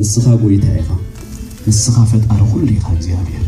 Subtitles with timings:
[0.00, 0.90] ንስኻ ጎይታ ኢኻ
[1.68, 3.42] ንስኻ ፈጣሪ ኩሉ ኢኻ እግዚኣብሄር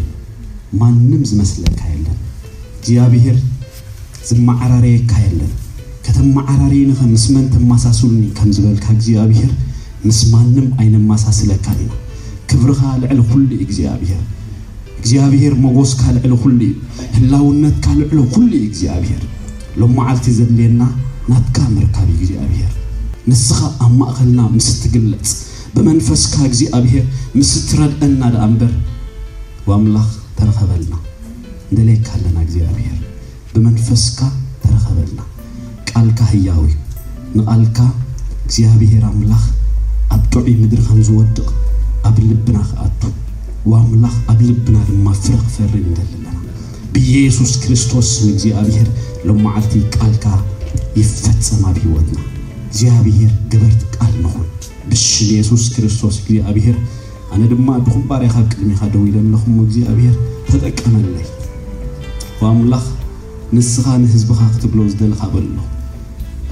[0.80, 2.18] ማንም ዝመስለካ የለን
[2.78, 3.36] እግዚኣብሄር
[4.28, 5.52] ዝመዓራርየካ የለን
[6.06, 9.50] ከተም መዓራሪንኸ ምስ መንተማሳስሉኒ ከምዝበልካ እግዚኣብሄር
[10.06, 11.88] ምስ ማንም ኣይነማሳስለካእዩ
[12.50, 14.20] ክብርኻ ልዕሊ ኩሉይ እግዚኣብሄር
[15.00, 16.74] እግዚኣብሄር መጎስካ ልዕሊ ኩሉ እዩ
[17.16, 19.24] ህላውነትካ ልዕሊ ኩሉ እግዚኣብሄር
[19.80, 20.82] ሎማዓልቲ ዘድልየና
[21.30, 22.70] ናትካ ንርካብ እግዚኣብሄር
[23.30, 25.26] ንስኻ ኣብ ማእኸልና ምስ ትግለፅ
[25.76, 27.04] ብመንፈስካ እግዚኣብሄር
[27.38, 28.72] ምስ ትረድአና ደኣ እምበር
[29.68, 30.94] ዋኣምላኽ ተረኸበልና
[31.70, 32.96] እንደለይካ ኣለና እግዚኣብሄር
[33.52, 34.20] ብመንፈስካ
[34.62, 35.20] ተረኸበልና
[35.90, 36.62] ቃልካ ህያው
[37.36, 37.78] ንቓልካ
[38.46, 39.44] እግዚኣብሔር ኣምላኽ
[40.14, 41.48] ኣብ ጥዑይ ምድሪ ከም ዝወድቕ
[42.08, 43.02] ኣብ ልብና ክኣቱ
[43.72, 46.26] ወኣምላኽ ኣብ ልብና ድማ ፍረኽፈሪ እዘል ለና
[46.96, 48.88] ብየሱስ ክርስቶስ ንእግዚኣብሄር
[49.30, 50.24] ሎመዓልቲ ቃልካ
[51.00, 52.20] ይፈፀማ ኣብ ሂይወትና
[52.68, 54.44] እግዚኣብሄር ገበርቲ ቃል ንኹን
[54.90, 56.76] ብሽ የሱስ ክርስቶስ እግዚኣብሄር
[57.34, 60.16] ኣነ ድማ ድኹምባርይካብ ቅድሚካ ደው ኢል ኣለኹሞ እግዚኣብሄር
[60.50, 61.24] ተጠቀመለይ
[62.48, 62.84] ኣምላኽ
[63.56, 65.46] ንስኻ ንህዝብኻ ክትግሎም ዝደሊካ በሎ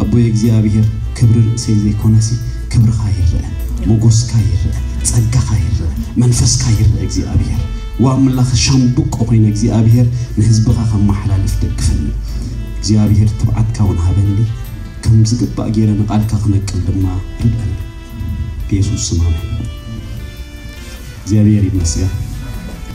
[0.02, 0.86] ኣቦይ እግዚኣብሄር
[1.18, 2.28] ክብሪ ንእሰይ ዘይኮነሲ
[2.72, 3.50] ክብርካ ይረአ
[3.90, 4.80] መጎስካ ይረአ
[5.12, 5.90] ፀጋኻ ይርአ
[6.22, 7.60] መንፈስካ ይረአ እግዚኣብሄር
[8.14, 10.06] ኣምላኽ ሻንቡቆ ኮይነ እግዚኣብሄር
[10.38, 12.02] ንህዝብኻ ከመሓላልፍ ደግፍኒ
[12.78, 14.38] እግዚኣብሄር ትብዓትካ ውንሃበኒ
[15.04, 17.04] ከምዝግባእ ገይረ ንቓልካ ክነቅል ድማ
[17.44, 17.90] አ
[18.78, 19.20] የሱስ ስም
[21.22, 22.10] እግዚኣብሔር ይመስገል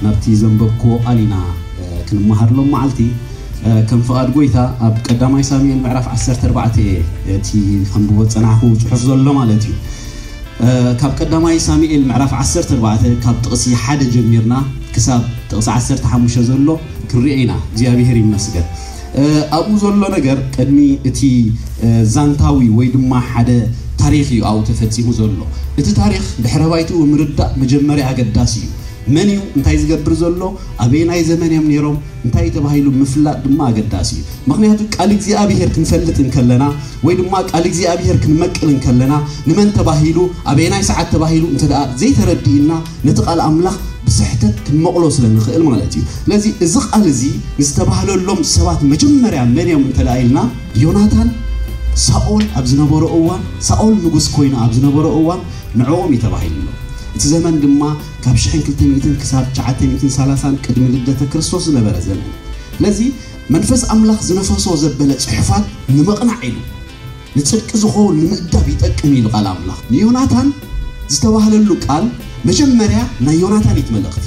[0.05, 1.35] ናብቲ ዘንበኮ ኣሊና
[2.07, 2.99] ክንመሃርሎም መዓልቲ
[3.89, 6.85] ከም ፍቓድ ጎይታ ኣብ ቀዳማይ ሳሚኤን ምዕራፍ 14የ
[7.35, 7.49] እቲ
[7.91, 9.75] ከንብቦ ፅናኹ ፅሑፍ ዘሎ ማለት እዩ
[11.01, 12.75] ካብ ቀዳማይ ሳሚኤን ምዕራፍ 14
[13.23, 14.53] ካብ ጥቕሲ ሓደ ጀሚርና
[14.95, 15.67] ክሳብ ጥቕሲ
[15.97, 16.67] 1ሓሙ ዘሎ
[17.09, 18.65] ክርአ ኢና እግዚኣብሔር ይመስገል
[19.57, 20.79] ኣብኡ ዘሎ ነገር ቀድሚ
[21.09, 21.21] እቲ
[22.15, 23.49] ዛንታዊ ወይ ድማ ሓደ
[24.01, 25.31] ታሪኽ እዩ ኣኡ ተፈፂሙ ዘሎ
[25.79, 28.69] እቲ ታሪክ ድሕረ ባይቲኡ ምርዳእ መጀመርያ ኣገዳሲ እዩ
[29.15, 30.41] መን እዩ እንታይ ዝገብር ዘሎ
[30.83, 36.63] ኣበይ ናይ ዘመን እዮም ነይሮም እንታይ ተባሂሉ ምፍላጥ ድማ ኣገዳሲ እዩ ምክንያቱ ቃል እግዚኣብሄር ክንሰልጥንከለና
[37.07, 39.13] ወይ ድማ ቃል እግዚኣብሄር ክንመቅል ንከለና
[39.49, 40.17] ንመን ተባሂሉ
[40.53, 41.63] ኣበይናይ ሰዓት ተባሂሉ እንተ
[42.01, 42.73] ዘይተረዲ ኢልና
[43.09, 43.77] ነቲ ቓል ኣምላኽ
[44.07, 47.21] ብስሕተት ክንመቕሎ ስለንኽእል ማለት እዩ ስለዚ እዚ ቃል እዚ
[47.59, 50.39] ንዝተባህለሎም ሰባት መጀመርያ መን እዮም እንተደ ኢልና
[50.83, 51.29] ዮናታን
[52.07, 55.41] ሳኦል ኣብ ዝነበረ እዋን ሳኦል ንጉስ ኮይኑ ኣብ ዝነበሮ እዋን
[55.79, 56.57] ንዕዎም እዩ ተባሂሉ
[57.17, 57.83] እቲ ዘመን ድማ
[58.23, 62.19] ካብ 20 ክሳ 930 ቅድሚ ግደተ ክርስቶስ ዝነበረ ዘለ
[62.75, 62.99] ስለዚ
[63.55, 66.57] መንፈስ ኣምላኽ ዝነፈሶ ዘበለ ፅሑፋት ንምቕናዕ ኢሉ
[67.37, 70.49] ንፅድቂ ዝኸውን ንምእዳብ ይጠቅም ኢሉ ቃል ኣምላኽ ንዮናታን
[71.13, 72.05] ዝተባህለሉ ቃል
[72.49, 74.25] መጀመርያ ናይ ዮናታን የቲ መልእኽቲ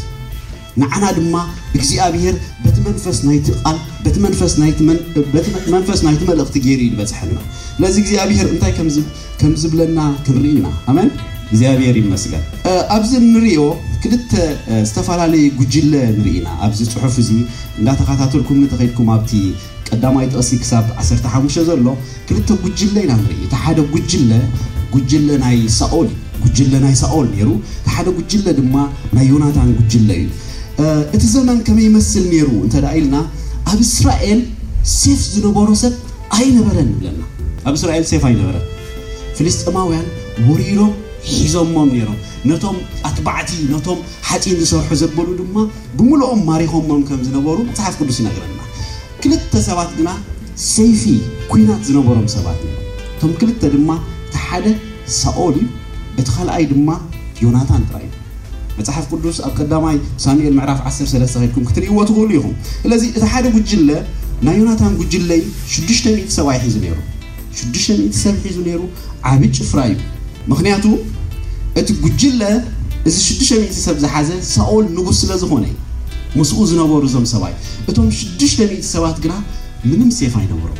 [0.82, 1.36] ንዓና ድማ
[1.78, 2.36] እግዚኣብሄር
[2.76, 2.78] ቲ
[4.28, 4.52] መፈስመንፈስ
[6.06, 7.36] ናይቲ መልእኽቲ ገይሩ ይበዝሐና
[7.76, 8.74] ስለዚ እግዚ ኣብሄር እንታይ
[9.42, 11.08] ከምዝብለና ክብሪ ኢና ኣመን
[11.50, 12.42] እግዚኣብሔር ይመስለን
[12.96, 13.62] ኣብዚ ንሪኦ
[14.02, 14.32] ክልተ
[14.88, 17.30] ዝተፈላለዩ ጉጅለ ንርኢና ኣብዚ ፅሑፍ እዚ
[17.78, 19.32] እንዳተካታተልኩምተከድኩም ኣብቲ
[19.88, 21.86] ቀዳማይ ተቀሲ ክሳብ ዓሰርተ ሓሙሸ ዘሎ
[22.28, 23.82] ክል ጉጅለ ኢና ንርኢ ሓደ
[25.44, 25.66] ናይ
[26.98, 27.50] ሳኦል ሩ
[27.88, 28.76] እ ሓደ ጉጅለ ድማ
[29.16, 30.28] ናይ ዮናታን ጉጅለ እዩ
[31.16, 33.16] እቲ ዘመን ከመ ይመስል ሩ እንተ ኢልና
[33.72, 34.40] ኣብ እስራኤል
[35.00, 35.94] ሴፍ ዝነበሮ ሰብ
[36.38, 37.22] ኣይነበረን ይብለና
[37.68, 38.64] ኣብ እስራኤል ፍ ኣይነበረን
[39.36, 40.06] ፍልስጥማውያን
[40.60, 40.78] ርዶ
[41.36, 42.18] ሒዞሞም ነሮም
[42.50, 42.76] ነቶም
[43.08, 43.98] ኣትባዕቲ ነቶም
[44.28, 45.56] ሓፂን ዝሰርሑ ዘበሉ ድማ
[45.98, 48.60] ብምልኦም ማሪኮሞም ከም ዝነበሩ መፅሓፍ ቅዱስ ይነግረና
[49.24, 50.08] ክልተ ሰባት ግና
[50.72, 51.02] ሰይፊ
[51.50, 53.90] ኩናት ዝነበሮም ሰባት እቶም ክልተ ድማ
[54.28, 54.66] እቲ ሓደ
[55.20, 55.56] ሳኦሊ
[56.16, 56.88] በቲ ካልኣይ ድማ
[57.44, 58.08] ዮናታን ራእዩ
[58.78, 62.54] መፅሓፍ ቅዱስ ኣብ ቀዳማይ ሳሙኤል ምዕራፍ 13ተ ልኩም ክትርእይዎ ትኽህሉ ይኹም
[62.84, 63.90] ስለዚ እቲ ሓደ ጉጅለ
[64.46, 65.40] ናይ ዮናታን ጉጅለይ
[65.74, 67.00] 6ዱሽ0 ሰብኣይ ሒዙ ሩ
[67.60, 68.82] 60 ሰብ ሒዙ ሩ
[69.30, 69.98] ዓብጭ ፍራ እዩ
[70.52, 70.84] ምክንያቱ
[71.80, 72.42] እቲ ጉጅለ
[73.08, 75.74] እዚ 600 ሰብ ዝሓዘ ሳኦል ንጉስ ስለ ዝኾነዩ
[76.38, 77.54] ምስኡ ዝነበሩ እዞም ሰብ እይ
[77.90, 79.34] እቶም 6ዱሽ00 ሰባት ግና
[79.90, 80.78] ምንም ሴፋ ይነብሮም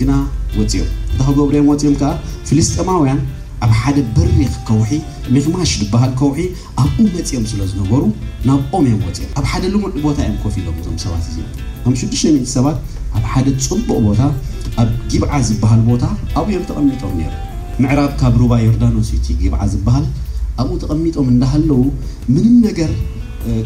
[0.00, 0.10] ግና
[0.58, 2.10] ወፂኦም እታዊ ገብሮዮም ወፂኦም ከዓ
[2.48, 3.20] ፍሊስጥማውያን
[3.64, 4.90] ኣብ ሓደ በርኔኽ ከውሒ
[5.36, 6.40] ምክማሽ ድበሃል ከውሒ
[6.82, 8.02] ኣብኡ መፂኦም ስለ ዝነበሩ
[8.50, 11.48] ናብ ኦመእዮም ወፂኦም ኣብ ሓደ ልሙዒ ቦታ እዮም ኮፍ ሎምቶም ሰባት እ
[11.86, 12.78] ቶም 600 ሰባት
[13.16, 14.20] ኣብ ሓደ ፅቡቕ ቦታ
[14.82, 16.04] ኣብ ጊብዓ ዝበሃል ቦታ
[16.42, 17.32] ኣብዮም ተቐሚጦም ነይሩ
[17.82, 20.04] ምዕራብ ካብ ሩባ ዮርዳኖስ ዎቺ ግባዓ ዝበሃል
[20.62, 21.80] ኣብኡ ተቐሚጦም እንዳሃለዉ
[22.34, 22.90] ምንም ነገር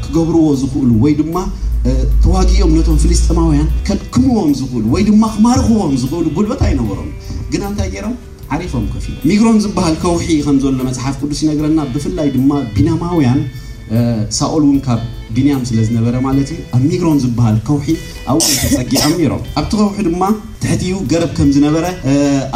[0.05, 1.37] ክገብርዎ ዝኽእሉ ወይ ድማ
[2.23, 7.11] ተዋጊኦም ነቶም ፍልስጢማውያን ከድክምዎም ዝኽእሉ ወይ ድማ ክማርኽዎም ዝኽእሉ ጉልበት ኣይነበሮም
[7.53, 8.17] ግና እንታይ ገይሮም
[8.57, 13.41] ዓሪፎም ከፍሉ ሚግሮም ዝበሃል ከውሒ ከምዘበሎ መፅሓፍ ቅዱስ ይነግረና ብፍላይ ድማ ቢናማውያን
[14.39, 15.01] ሳኦል ውን ካብ
[15.37, 17.87] ቢንያም ስለዝነበረ ማለት እዩ ኣብ ሚግሮን ዝበሃል ከውሒ
[18.33, 20.23] ኣብኡ ተፀጊዖም ኢሮም ኣብቲ ከውሒ ድማ
[20.63, 21.85] ትሕት ገረብ ከምዝነበረ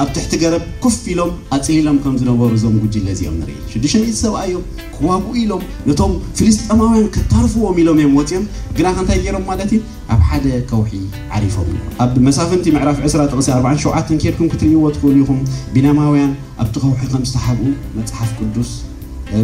[0.03, 3.57] ኣብ ትሕቲ ገረብ ኩፍ ኢሎም ኣፅሊሎም ከም ዝነበሩ እዞም ጉጅለ ዚኦም ንርኢ
[3.87, 4.65] 60 ሰብኣእዮም
[4.97, 8.45] ክዋብኡ ኢሎም ነቶም ፊልስጠማውያን ክታርፍዎም ኢሎም እዮም ወፅኦም
[8.79, 9.83] ግና ክንታይ ገይሮም ማለት እዩ
[10.15, 10.95] ኣብ ሓደ ከውሒ
[11.39, 11.69] ዓሪፎም
[12.07, 15.41] ኣብ መሳፍንቲ ምዕራፍ 2ቕሲ47ኬድኩም ክትርይዎ ትክእሉ ኢኹም
[15.77, 16.33] ቢናማውያን
[16.65, 17.63] ኣብቲ ከውሒ ከምዝተሓብኡ
[18.01, 18.73] መፅሓፍ ቅዱስ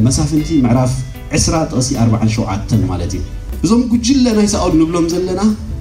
[0.08, 0.94] መሳፍንቲ ዕራፍ
[1.36, 3.22] 20ጠቕሲ4ሸ ማለት እዩ
[3.64, 5.40] እዞም ጉጅለናይ ሰኦ ንብሎም ዘለና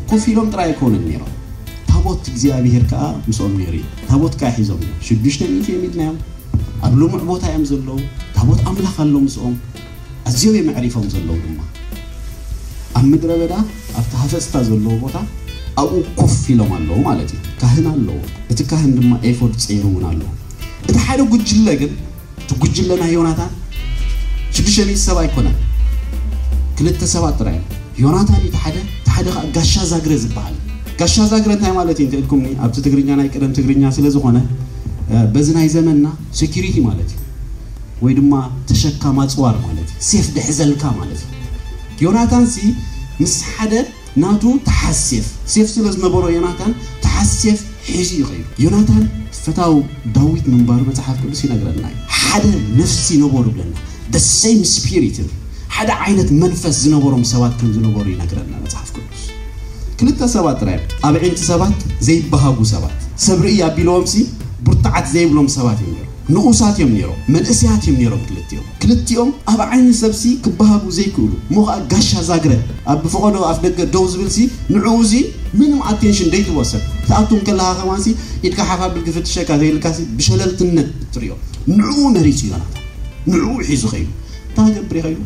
[0.10, 1.32] ኮፍ ኢሎም ጥራይ ኮውነን ነይሮም
[1.90, 5.42] ታቦት እግዚኣብሔር ከዓ ምስኦም ነሩ ዩ ታቦት ከዓ ሒዞም ሽዱሽተ
[5.74, 6.18] ዮ ኢድናዮም
[6.86, 7.98] ኣብ ልሙዕ ቦታ ዮም ዘለዉ
[8.38, 9.56] ታቦት ኣምላኽ ኣለዉ ምስኦም
[10.30, 11.60] ኣዝዮ የ መዕሪፎም ዘለዉ ድማ
[12.98, 13.54] ኣብ ምድረ በዳ
[14.00, 15.16] ኣብቲ ሃፈፅታ ዘለዉ ቦታ
[15.82, 18.18] ኣብኡ ኮፍ ኢሎም ኣለዉ ማለት እዩ ካህን ኣለዎ
[18.52, 20.30] እቲ ካህን ድማ ኤፈርድ ፅይሩ ውን ኣለዎ
[20.90, 21.94] እቲ ሓደ ጉጅለ ግን
[22.48, 23.54] እቲ ጉጅለና ዮናታን
[24.58, 25.56] ሽግሸኒ ሰብ ኣይኮነን
[26.78, 27.58] ክል7ባ ጥራይ
[28.04, 28.78] ዮናታን ቲ ሓደ
[29.16, 30.56] ሓደዓ ጋሻ ዛግረ ዝበሃል
[31.00, 34.38] ጋሻ ዛግረናይ ማለት እዩ እልኩም ኣብቲ ትግርኛ ናይ ቀደም ትግርኛ ስለዝኮነ
[35.34, 36.08] በዚ ናይ ዘመንና
[36.40, 37.20] ሴኪሪቲ ማለት እዩ
[38.06, 38.34] ወይድማ
[38.70, 41.28] ተሸካማ ኣፅዋር እዩ ሴፍ ደሕዘልካ ማለትእዩ
[42.06, 42.46] ዮናታን
[43.22, 43.74] ምስ ሓደ
[44.24, 47.62] ናቱ ተሓሴፍ ሴፍ ስለ ዝነበሮ ዮናታን ተሓሴፍ
[47.98, 49.06] ሒዙ ይኽእሉ ዮናታን
[49.44, 49.76] ፈታዊ
[50.18, 52.44] ዳዊት ምንባሩ መፅሓፍ ቅልስ ይነግረና እዩ ሓደ
[52.80, 53.76] ነፍሲ ይነበሩ ብለና
[54.26, 55.18] ስሪት
[55.76, 58.90] ሓደ ይነት መንፈስ ዝነበሮም ሰባት ምዝነበሩ ዩነረና መፅሓፍ
[60.00, 60.70] ክልተ ሰባት ራ
[61.08, 61.78] ኣብ ዕንቲ ሰባት
[62.08, 62.94] ዘይባሃጉ ሰባት
[63.26, 64.16] ሰብርእ ኣቢሎዎምሲ
[64.66, 66.04] ብርታዓት ዘይብሎም ሰባት እዮም
[66.36, 72.10] ንኡሳት እዮም ሮም መንእሰያት እዮም ሮም ክልም ክልኦም ኣብ ዓይኒ ሰብሲ ክበሃጉ ዘይክብሉ ሞዓ ጋሻ
[72.30, 72.54] ዛግረ
[72.94, 74.40] ኣብ ብፈኮዶ ኣፍ ደገ ደው ዝብልሲ
[74.74, 74.98] ንዕኡ
[75.60, 76.84] ምንም አቴንሽን ደበ ሰብ
[77.22, 77.96] ኣቱም ከለሃ ማ
[78.46, 79.86] ድካ ሓፋብልፍትሸካ ዘልካ
[80.20, 81.32] ብሸለልትነት ትርዮ
[81.78, 82.62] ንዕኡ መሪፅ እዮና
[83.32, 84.06] ንዕኡ ሒዝኸእዩ
[84.50, 84.58] እታ
[84.90, 85.18] ብሪኸዩ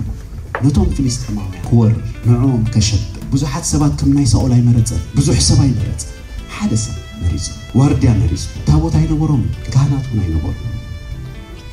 [0.64, 1.92] ነቶም ፍሊስጠማውያን ክወር
[2.30, 3.02] ንዕም ከሸብር
[3.34, 6.02] ብዙሓት ሰባት ከም ናይ ሰኦላ ይ መረፅ ብዙሕ ሰብይ መረፅ
[6.56, 6.96] ሓደ ሰብ
[7.44, 9.44] ፅ ዋርድያ መርፅ ካቦታ ይነበሮም
[9.74, 10.56] ጋናት ውን ኣይነበሩ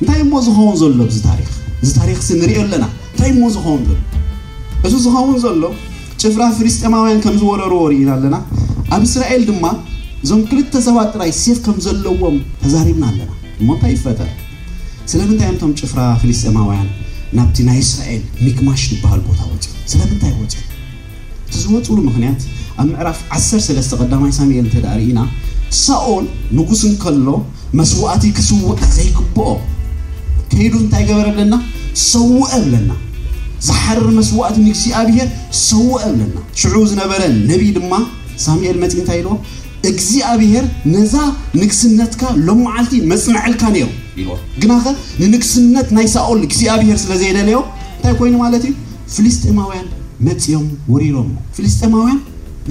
[0.01, 1.41] እንታይ እሞ ዝኸውን ዘሎ ዚ ታሪ
[1.87, 3.95] ዚ ታሪክ ንሪኦ ኣለና እንታይ እሞ ዝኸውን ሎ
[4.87, 5.63] እዚ ዝኸውን ዘሎ
[6.21, 8.37] ጭፍራ ፍሊስጠማውያን ከምዝወረርዎ ርኢና ኣለና
[8.95, 9.65] ኣብ እስራኤል ድማ
[10.23, 13.31] እዞም ክልተ ሰባት ጥራይ ሴፍ ከምዘለዎም ተዛሪምና ኣለና
[13.61, 14.19] እሞ ንታይ ይፈጠ
[15.09, 16.89] ስለ ብንታይ ቶም ጭፍራ ፍሊስማውያን
[17.37, 20.55] ናብቲ ናይ እስራኤል ሚክማሽ ዝበሃሉ ቦታ ወፅእ ስለንታይ ወፅ እቲ
[21.59, 22.41] ስወፅብሉ ምክንያት
[22.81, 25.19] ኣብ ምዕራፍ 13ለተ ቀዳማይ ሳሚኤል ተዳርኢና
[25.83, 26.25] ሳኦን
[26.57, 27.27] ንጉስ ንከሎ
[27.79, 29.49] መስዋእቲ ክስውቀ ዘይግብኦ
[30.51, 31.55] ከይዱ እንታይ ገበር ለና
[32.11, 32.27] ሰው
[32.57, 32.91] ኣብለና
[33.67, 35.29] ዝሓርር መስዋእት ንግዚ ኣብሄር
[35.67, 37.93] ሰው ብለና ሽዑ ዝነበረ ነብይ ድማ
[38.45, 39.35] ሳሚኤል መፂ እንታይ ኢለዎ
[39.91, 41.15] እግዚ ኣብሄር ነዛ
[41.61, 43.87] ንግስነትካ ሎም መዓልቲ መፅመዐልካ ነ
[44.61, 44.85] ግናኸ
[45.21, 47.57] ንንግስነት ናይ ሳኦል እግዚኣብሄር ስለ ዘይደለዮ
[47.95, 48.73] እንታይ ኮይኑ ማለት እዩ
[49.15, 49.87] ፍልስጥማውያን
[50.27, 52.19] መፅኦም ወሪሮም ፍልስጠማውያን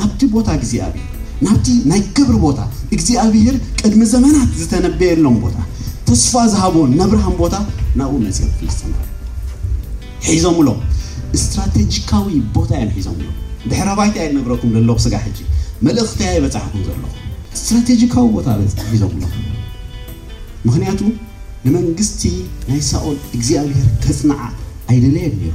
[0.01, 1.05] ናብቲ ቦታ እግዚኣብሄር
[1.47, 2.61] ናብቲ ናይ ክብሪ ቦታ
[2.97, 5.57] እግዚኣብሄር ቅድሚ ዘመናት ዝተነበየሎም ቦታ
[6.09, 7.55] ተስፋ ዝሃቦ ነብርሃን ቦታ
[8.01, 9.05] ናብኡ መፅኦም ፍሊስማያ
[10.31, 10.71] ሒዞም ሎ
[11.37, 13.27] እስትራቴጂካዊ ቦታ እዮም ሒዞምሎ
[13.71, 15.47] ድሕራባይቲ ይነብረኩም ዘሎ ስጋ ጂ
[15.87, 17.11] መልእኽቲ ኣይበፃሓኩም ዘለኹ
[17.61, 18.49] ስትራቴጂካዊ ቦታ
[18.93, 19.41] ሒዞምሎምክንቱ
[21.67, 22.23] ንመንግስቲ
[22.71, 24.39] ናይ ሳኦል እግዚኣብሄር ከፅንዓ
[24.93, 25.49] ኣይደለየን ኒ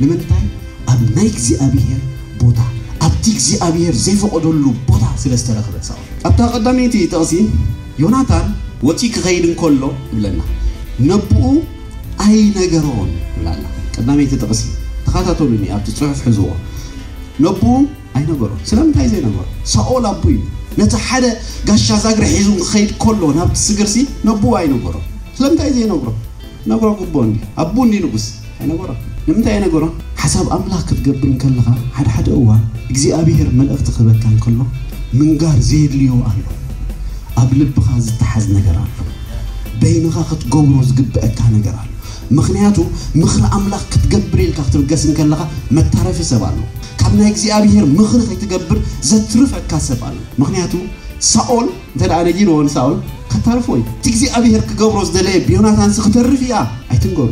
[0.00, 0.46] ንምንታይ
[0.92, 2.00] ኣብ ናይ እግዚኣብሔር
[2.40, 2.58] ቦታ
[3.06, 5.84] ኣብቲ እግዚኣብሔር ዘይፈቐደሉ ቦታ ስለ ዝተረክበል
[6.28, 7.32] ኣብታ ቀዳመይቲ ጥቕሲ
[8.04, 8.48] ዮናታን
[8.86, 9.82] ወፅ ክኸይድ ንከሎ
[10.12, 10.40] ይብለና
[11.10, 11.42] ነብኡ
[12.26, 13.12] ኣይነገሮን
[13.44, 13.56] ይ
[13.96, 14.62] ቀዳይቲ ጥቕሲ
[15.06, 16.38] ተካተሉኒ ኣብቲ ፅሑፍ ሕዝ
[17.46, 17.60] ነኡ
[18.18, 19.36] ኣይነገሮ ስለምንታይ ዘይነሮ
[19.74, 20.38] ሳኦል ኣብ እዩ
[20.80, 21.24] ነቲ ሓደ
[21.68, 23.96] ጋሻ ዛግሪ ሒዙ ክኸይድ ከሎ ናብ ስግርሲ
[24.28, 24.96] ነብኡ ኣይነገሮ
[25.42, 26.08] ለምንታይ እዘየነግሮ
[26.70, 28.24] ነግሮ ክቦ ንዲ ኣቦኡ ንዲ ንጉስ
[28.60, 28.80] ኣይነሮ
[29.26, 29.84] ንምንታይ ኣይነገሮ
[30.22, 34.60] ሓሳብ ኣምላኽ ክትገብር ከለካ ሓደሓደ እዋን እግዚኣብሄር መልእኽቲ ክበካ ንከሎ
[35.18, 36.38] ምንጋር ዘየድልዮ ኣሎ
[37.42, 38.90] ኣብ ልብኻ ዝተሓዝ ነገር ኣሉ
[39.82, 41.90] በይንኻ ክትገብሮ ዝግብአካ ነገር ኣሉ
[42.38, 42.78] ምክንያቱ
[43.22, 45.42] ምኽሪ ኣምላኽ ክትገብር ኢልካ ክትርገስንከለካ
[45.78, 46.58] መታረፊ ሰብ ኣሉ
[47.02, 48.80] ካብ ናይ እግዚኣብሄር ምኽሪ ከትገብር
[49.10, 50.72] ዘትርፍካ ሰብ ኣሉምክንቱ
[51.32, 52.96] ሳኦል እንተ ደ ነዚንዎን ሳኦል
[53.30, 56.54] ከታርፎ እዩ እቲ እግዚኣብሄር ክገብሮ ዝደለየ ብዮናታንስ ክተርፍ እያ
[56.94, 57.30] ኣይትንገሩ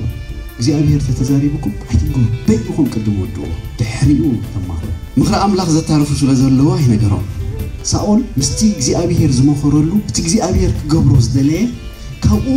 [0.58, 2.14] እግዚኣብሄር ተተዛሪብኩም ይትንሩ
[2.46, 3.36] በይንኹን ቅድም ወድ
[3.80, 4.24] ድሕሪኡ
[4.68, 4.72] ማ
[5.20, 7.24] ምክሪ ኣምላኽ ዘታርፉ ስለ ዘለዎ ኣይነገሮም
[7.92, 11.62] ሳኦል ምስቲ እግዚኣብሄር ዝመኽረሉ እቲ እግዚኣብሄር ክገብሮ ዝደለየ
[12.26, 12.48] ካብኡ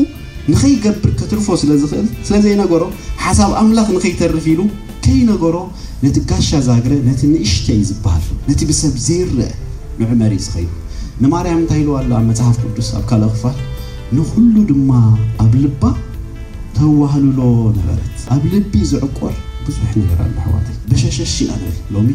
[0.51, 2.83] ንከይገብር ከትርፎ ስለ ዝኽእል ስለዘይነገሮ
[3.23, 4.61] ሓሳብ ኣምላኽ ንከይተርፍ ኢሉ
[5.05, 5.57] ከይነገሮ
[6.03, 9.39] ነቲ ጋሻ ዛግረ ነቲ ንእሽተ እዩ ዝበሃል ነቲ ብሰብ ዘይርአ
[10.01, 10.67] ንዕመሪእ ዝኸዱ
[11.23, 13.55] ንማርያም እንታይ ኢልዋ ኣሎ ኣብ መፅሓፍ ቅዱስ ኣብ ካልእ ኣክፋል
[14.17, 14.91] ንኩሉ ድማ
[15.43, 15.81] ኣብ ልባ
[16.75, 17.39] ተዋህልሎ
[17.77, 19.33] ነበረት ኣብ ልቢ ዝዕቆር
[19.67, 21.57] ብዙሕ ነገር ናኣሕዋት በሸሸሺ ኣ
[21.95, 22.09] ሎሚ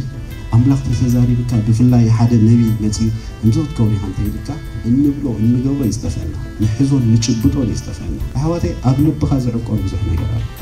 [0.57, 2.99] ኣምላኽ ተተዛሪብካ ብፍላይ ሓደ ነቢ ነፅ
[3.47, 4.49] እንዝወከቡ ሓንቲ ልካ
[4.91, 6.33] እንብሎ እንገብሮ ዩ ዝጠፈና
[6.63, 10.01] ንሕዞን ንጭብጦ ዝጠፈናሕዋቴ ኣብ ልቢካ ዝዕቆር ብዙሕ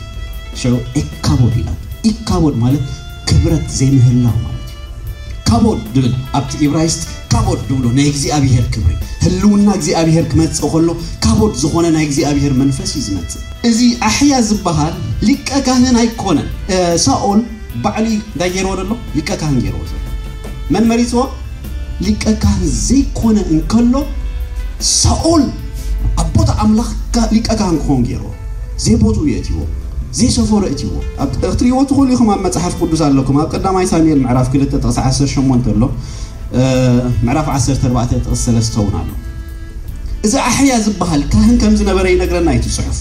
[0.52, 1.76] ዩ ሽዑ ኤካቦድ ለ
[2.12, 2.84] ኢካቦድ ማለት
[3.30, 8.94] ክብረት ዘይንህልና ማለት እዩ ካቦድ ድ ኣብቲ ኤብራይስት ካብድ ድዶ ናይ እግዚኣብሄር ክብር
[9.24, 10.88] ህልውና እግዚኣብሄር ክመፅእ ከሎ
[11.24, 14.94] ካቦድ ዝኾነ ናይ እግዚኣብሄር መንፈስ ዩ ዝመጽእ እዚ ኣሕያ ዝበሃል
[15.28, 16.38] ሊቀካንን ኣይኮነ
[17.06, 17.40] ሳኦል
[17.82, 19.82] ባዕሉ እንታይ ገይርዎ ሎ ሊቀካን ገይርዎ
[20.74, 21.22] መን መሪፅዎ
[22.06, 23.94] ሊቀካን ዘይኮነ እንከሎ
[25.00, 25.44] ሳኦል
[26.20, 28.28] ኣ ቦታ ኣምላኽሊቀካን ክኸውን ገይርዎ
[28.86, 29.66] ዘ ቦትየ ት ዎ
[30.18, 34.62] ዘ ሰፈር እትዎ ትርይዎ ትኽሉ ዩኹም ኣብ መፅሓፍ ቅዱስ ኣለኩም ኣብ ቀዳማይ ሳሚኤል ምዕራፍ ክል
[34.72, 35.82] ተቕስ8 ኣሎ
[37.32, 42.96] ዕራፍ 14ስሰለተውን ኣሎእዚ ኣሕያ ዝበሃል ካህን ከምዝነበረ ይነግረና ይትስሑፍ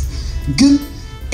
[0.60, 0.74] ግን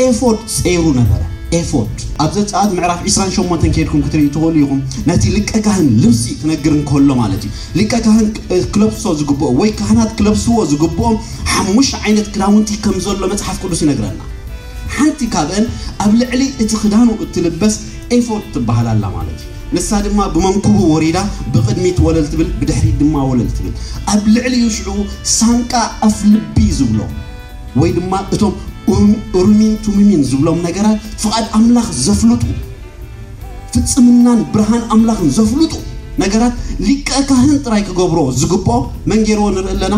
[0.05, 1.21] ኤፎርት ፀይሩ ነበረ
[1.59, 4.79] ኤፎርት ኣብዘ ኣት ዕራፍ 28 ከድኩም ክትርእ ትሉ ይኹም
[5.09, 8.29] ነቲ ልቀ ካህን ልምሲ ክነግር ከሎ ማለት እዩ ልቀ ካህን
[8.75, 11.17] ክለብሶዎ ዝግኦ ወይ ካህናት ክለብስዎ ዝግብኦም
[11.53, 14.21] ሓሙሽ ይነት ክዳውንቲ ከምዘሎ መፅሓፍ ቅዱስ ይነግረና
[14.95, 15.65] ሓንቲ ካብአን
[16.05, 17.75] ኣብ ልዕሊ እቲ ክዳኑ እትልበስ
[18.17, 21.17] ኤፎርት ትበሃላላ ማለት እዩ ንሳ ድማ ብመንቡ ወዳ
[21.97, 23.73] ትወለልትብል ብድሕሪ ድማ ወለል ትብል
[24.13, 24.89] ኣብ ልዕሊ ሽዑ
[25.37, 25.71] ሳንቃ
[26.07, 26.99] ኣፍ ልቢ ዝብሎ
[27.79, 29.07] ወይ ድማ እቶም
[29.39, 32.43] ኡርሚን ቱሙሚን ዝብሎም ነገራት ፍቓድ ኣምላኽ ዘፍልጡ
[33.73, 35.73] ፍፅምናን ብርሃን ኣምላኽን ዘፍልጡ
[36.23, 36.53] ነገራት
[36.87, 38.75] ሊቀካህን ጥራይ ክገብሮ ዝግብኦ
[39.09, 39.95] መን ገይርዎ ንርኢ ኣለና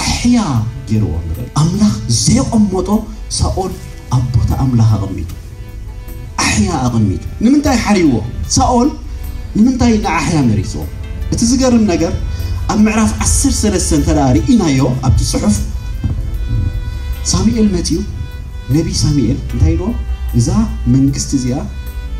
[0.00, 0.40] ኣሕያ
[0.88, 2.88] ገይርዎ ኢ ኣምላኽ ዘየቀመጦ
[3.38, 3.70] ሳኦል
[4.16, 5.30] ኣብቦታ ኣምላኽ ኣቕሚቱ
[6.46, 8.12] ኣሕያ ኣቕሚቱ ንምንታይ ሓሪዎ
[8.56, 8.88] ሳኦል
[9.58, 10.82] ንምንታይ ንዓሕያ መሪፅዎ
[11.34, 12.12] እቲ ዝገርም ነገር
[12.72, 15.56] ኣብ ምዕራፍ ዓሰሰለስተ ተዳሪ ኢናዮ ኣብቲ ፅሑፍ
[17.30, 17.88] ሳሙኤል መፂ
[18.74, 19.74] ነቢ ሳሙኤል እንታይ
[20.38, 20.46] እዛ
[20.94, 21.56] መንግስቲ እዚኣ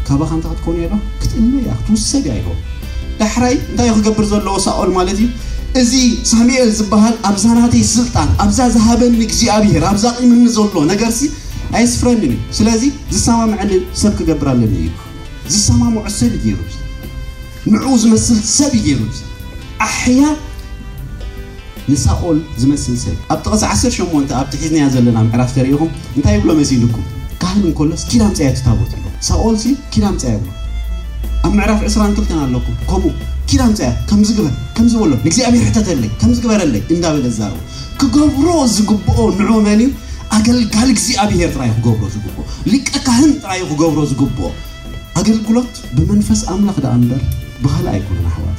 [0.06, 2.40] ካባኻ እንታክትኮኑ ራ ክትእን ያ ክትው ሰብ እ ኣይ
[3.20, 5.28] ዳሕራይ እንታይ እዩ ክገብር ዘለዎ ሳኦል ማለት እዩ
[5.82, 5.92] እዚ
[6.32, 11.20] ሳሙኤል ዝበሃል ኣብዛናተይ ስልጣን ኣብዛ ዝሃበን ግዚኣብሄር ኣብዛ ቅምኒ ዘሎ ነገርሲ
[11.78, 12.82] ኣይስፍረኒን እዩ ስለዚ
[13.14, 14.88] ዝሰማምዐልን ሰብ ክገብርኣለኒ እዩ
[15.54, 16.58] ዝሰማምዑ ሰብ ገሩ
[17.72, 19.00] ንዑኡ ዝመስል ሰብ ገይሩ
[19.86, 20.22] ኣሕያ
[21.90, 27.04] ንሳኦል ዝመስል ሰብ ኣብ ቲ ቐሳ ዓ8ን ኣብ ቲሒዝንያ ዘለና ምዕራፍ ተሪኢኹም እንታይ ብሎመስ ይልኩም
[27.42, 28.48] ካህን እንኮሎስ ኪዳን ፀየ
[28.80, 28.92] ወት
[29.28, 29.56] ሳኦል
[29.92, 30.36] ኪዳም ፀይ
[31.46, 33.12] ኣብ ምዕራፍ ዕስራን ክርተን ኣለኩም ከምኡ
[33.50, 37.54] ኪዳምፀየ ከምዝግበርከምዝበሎ ግዜ ብሄር ሕተምዝግበርለ እዳበለ ዝር
[38.00, 39.90] ክገብሮ ዝግብኦ ንዑ መን እዩ
[40.38, 42.36] ኣገልጋል ግዜ ብሄር ራዩ ክገብሮ ዝግብ
[42.72, 44.42] ሊቀ ካህን ራዩ ክገብሮ ዝግብኦ
[45.20, 47.22] ኣገልግሎት ብመንፈስ ኣምላኽ ደ በር
[47.64, 48.58] ባህል ኣይኮነን ኣሕዋት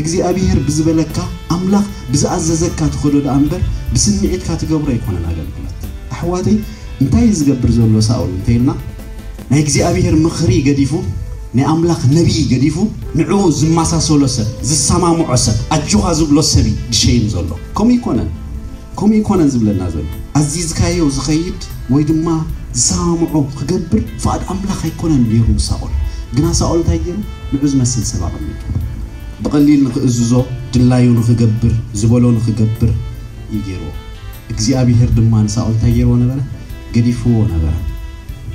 [0.00, 1.16] እግዚኣብሄር ብዝበለካ
[1.54, 3.62] ኣምላኽ ብዝኣዘዘካ ትክዶዳኣ እምበር
[3.94, 5.76] ብስኒዒትካ ትገብሮ ኣይኮነን ኣገልግሎት
[6.14, 6.56] ኣሕዋትይ
[7.02, 8.70] እንታይእዩ ዝገብር ዘሎ ሳቅሉ እንተኢልና
[9.50, 10.92] ናይ እግዚኣብሄር ምኽሪ ገዲፉ
[11.56, 12.76] ናይ ኣምላኽ ነብይ ገዲፉ
[13.20, 18.16] ንዕኡ ዝማሳሰሎ ሰብ ዝሰማምዖ ሰብ ኣጅኻ ዝብሎ ሰብ ድሸይን ዘሎ ከምኡ
[19.20, 20.06] ይኮነን ዝብለና ዘሎ
[20.40, 21.60] ኣዝ ዝካዮ ዝኸይድ
[21.94, 22.28] ወይ ድማ
[22.78, 25.22] ዝሰማምዑ ክገብር ፍኣድ ኣምላኽ ኣይኮነን
[25.56, 25.92] ን ሳቅል
[26.36, 27.16] ግና ሳኦልታይገይሩ
[27.54, 28.60] ንዑዝ መስሊ ሰብ ኣቐሚጡ
[29.44, 30.32] ብቐሊል ንኽእዝዞ
[30.74, 32.92] ድላዩ ንኽገብር ዝበሎ ንኽገብር
[33.54, 33.90] ዩገይርዎ
[34.52, 36.38] እግዚኣብሄር ድማ ንሳኦልታይ ገይርዎ ነበረ
[36.94, 37.74] ገዲፍዎ ነበረ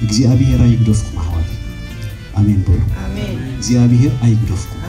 [0.05, 1.51] እግዚኣብሄር ኣይግደፍኩም ኣሕዋት
[2.39, 2.59] ኣሜን
[3.59, 4.83] እግዚኣብሄር ኣይግደፍኩም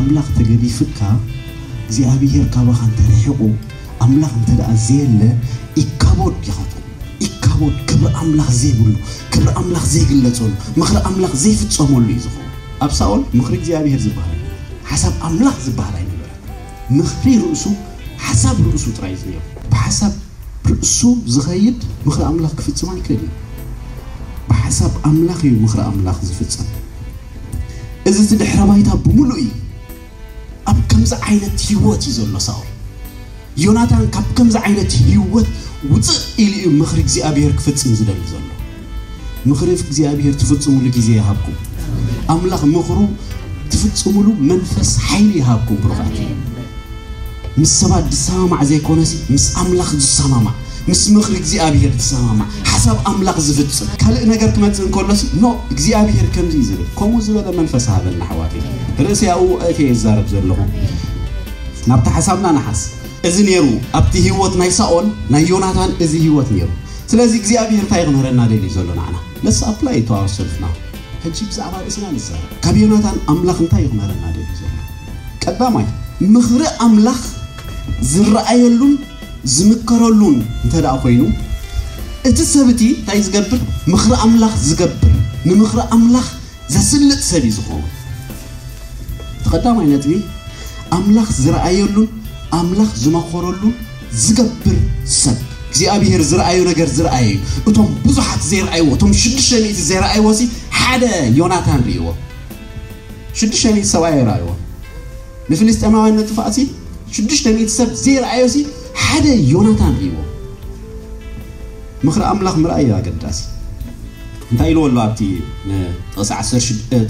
[0.00, 1.00] ኣምላኽ ተገዲፍካ
[1.86, 3.40] እግዚኣብሄር ካባካ እንተሪሕቁ
[4.06, 5.22] ኣምላኽ እንተ ደኣ ዘየለ
[5.82, 6.81] ኢካቦድ ይኸትኩ
[7.90, 8.92] ክብሪ ኣምላኽ ዘይብሉ
[9.32, 12.28] ክብሪ ኣምላኽ ዘይግለፀሉ ምክሪ ኣምላኽ ዘይፍፀመሉ ዩ ዝ
[12.84, 15.94] ኣብ ሳኦል ምክሪ እግዚኣብሔር ዝበሃሓሳብ ኣምላኽ ዝበሃል
[16.98, 17.64] ምክሪ ርእሱ
[18.26, 19.22] ሓሳብ ርእሱ ጥራእዩዝ
[19.72, 20.12] ብሓሳብ
[20.70, 20.98] ርእሱ
[21.34, 23.30] ዝኸይድ ምክሪ ኣምላኽ ክፍፅማክእልእዩ
[24.50, 26.68] ብሓሳብ ኣምላኽ እዩ ምክሪ ኣምላኽ ዝፍፀም
[28.10, 29.50] እዚ እቲ ድሕሪ ማይታ ብምሉ እዩ
[30.70, 32.68] ኣብ ከምዚ ዓይነት ሂወት እዩ ዘሎ ሳኦል
[33.64, 35.48] ዮናታን ካብ ከምዚ ዓይነት ህወት
[35.90, 38.44] ውፅእ ኢሉ ዩ ምክሪ እግዚኣብሄር ክፍፅም ዝበ ዘሎ
[39.50, 41.56] ምክሪፍ እግዚኣብሄር ትፍፅምሉ ግዜ ይሃብኩም
[42.34, 42.98] ኣምላኽ ምክሩ
[43.72, 46.18] ትፍፅሙሉ መንፈስ ሓይሉ ይሃብኩም ብርባዕት
[47.60, 49.00] ምስ ሰባት ዝሰማማዕ ዘይኮነ
[49.34, 50.54] ምስ ኣምላኽ ዝሰማማዕ
[50.90, 56.88] ምስ ምኽሪ እግዚኣብሄር ዝሰማማዕ ሓሳብ ኣምላኽ ዝፍፅም ካልእ ነገር ትመፅእ እከሎስ ኖ እግዚኣብሄር ከምዚ ዝብል
[57.00, 58.54] ከምኡ ዝበ መንፈስ ሃዘና ሓዋት
[59.06, 60.60] ርእሰ ኣብ እተየ ዝዛርብ ዘለኹ
[61.90, 62.80] ናብቲ ሓሳብና ናሓስ
[63.28, 66.56] እዚ ነይሩ ኣብቲ ሂወት ናይ ሳኦን ናይ ዮናታን እዚ ሂወት ሩ
[67.10, 69.02] ስለዚ እግዚኣብሔር እንታይ ይክመረና ደል እዩ ዘሎና
[69.44, 70.64] ለስ ኣላይ ተዋ ሰልፍና
[71.24, 71.96] ብዛዕባ እስ
[72.64, 75.86] ካብ ዮናን ኣምላ እንታይ ይክረና ዩቀይ
[76.34, 77.20] ምኽሪ ኣምላኽ
[78.12, 78.92] ዝረኣየሉን
[79.56, 80.74] ዝምከረሉን እንተ
[81.04, 81.22] ኮይኑ
[82.30, 83.60] እቲ ሰብእቲ እንታይ ዝገብር
[83.92, 85.14] ምኽሪ ኣምላኽ ዝገብር
[85.48, 86.26] ንምኽሪ ኣምላኽ
[86.74, 87.86] ዘስልጥ ሰብ እዩ ዝኸውን
[89.46, 90.04] ተዳ ይነት
[90.98, 92.06] ኣምላኽ ዝረኣየሉን
[92.60, 93.62] ኣምላኽ ዝመኸረሉ
[94.24, 94.78] ዝገብር
[95.22, 97.36] ሰብ እግዚኣብሄር ዝረኣዩ ነገር ዝኣየ ዩ
[97.68, 100.26] እቶም ብዙሓት ዘይረኣይዎ እም 60 ዘይዎ
[100.80, 101.04] ሓደ
[101.38, 102.04] ዮናታን እዎ
[103.92, 104.48] ሰብኣኣይዎ
[105.60, 106.58] ፍሊስጠማዊ ነጥፋእሲ
[107.20, 108.44] 6 ሰብ ዘይረኣዩ
[109.04, 110.16] ሓደ ዮናታን ርእዎ
[112.06, 113.38] ምኽረ ኣምላኽ ርኣዩ ኣገዳሲ
[114.50, 115.20] እንታይ ኢልዎሉ ኣብቲ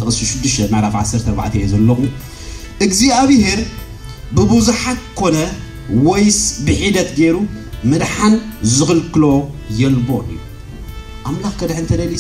[0.03, 2.01] ቕ 6 ዕራፍ 14 እዩ ዘለኹ
[2.87, 3.61] እግዚኣብሄር
[4.37, 5.37] ብቡዙሓት ኮነ
[6.07, 7.37] ወይስ ብሒደት ገይሩ
[7.91, 8.35] ምድሓን
[8.77, 9.25] ዝክልክሎ
[9.81, 10.39] የልቦ እዩ
[11.43, 12.13] ላ ከድ እደሊ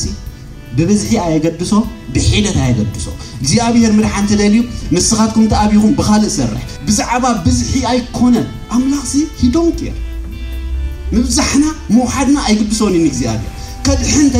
[0.76, 1.72] ብብዝሒ የገድሶ
[2.14, 3.06] ብሒደት ኣየገድሶ
[3.42, 4.56] እግዚኣብሔር ድሓን ልዩ
[4.94, 5.44] ንስኻትኩም
[5.82, 8.36] ኹም ብካልእ ሰርሕ ብዛባ ብዝሒይኮነ
[8.92, 9.92] ላ ሂ
[11.28, 12.80] ብዛሕና ምውሓድና ኣይግብሶ
[13.14, 13.48] ግዚኣብሔ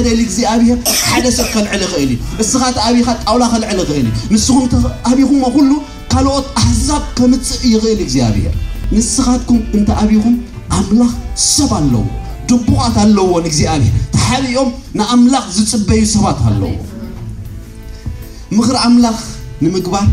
[0.05, 0.79] ድሕ ሊ ዚኣብሄር
[1.25, 1.49] ደሰብ
[1.81, 2.63] ልዕ እልዩ ንስኻ
[3.07, 5.41] ኻ ጣውላ ል እልዩምኹም
[6.13, 8.55] ካልኦት ኣህዛብ ከምፅእ ይኽእል እግዚኣብሄር
[8.97, 10.35] ንስኻትኩም እንተኣብኹም
[10.79, 11.13] ኣምላኽ
[11.53, 12.03] ሰብ ኣለዎ
[12.49, 14.71] ድቡቃት ኣለዎን እግዚኣብሄር ተሓሪኦም
[15.01, 16.71] ንኣምላኽ ዝፅበዩ ሰባት ኣለዎ
[18.57, 19.17] ምክሪ ኣምላኽ
[19.65, 20.07] ንምግባር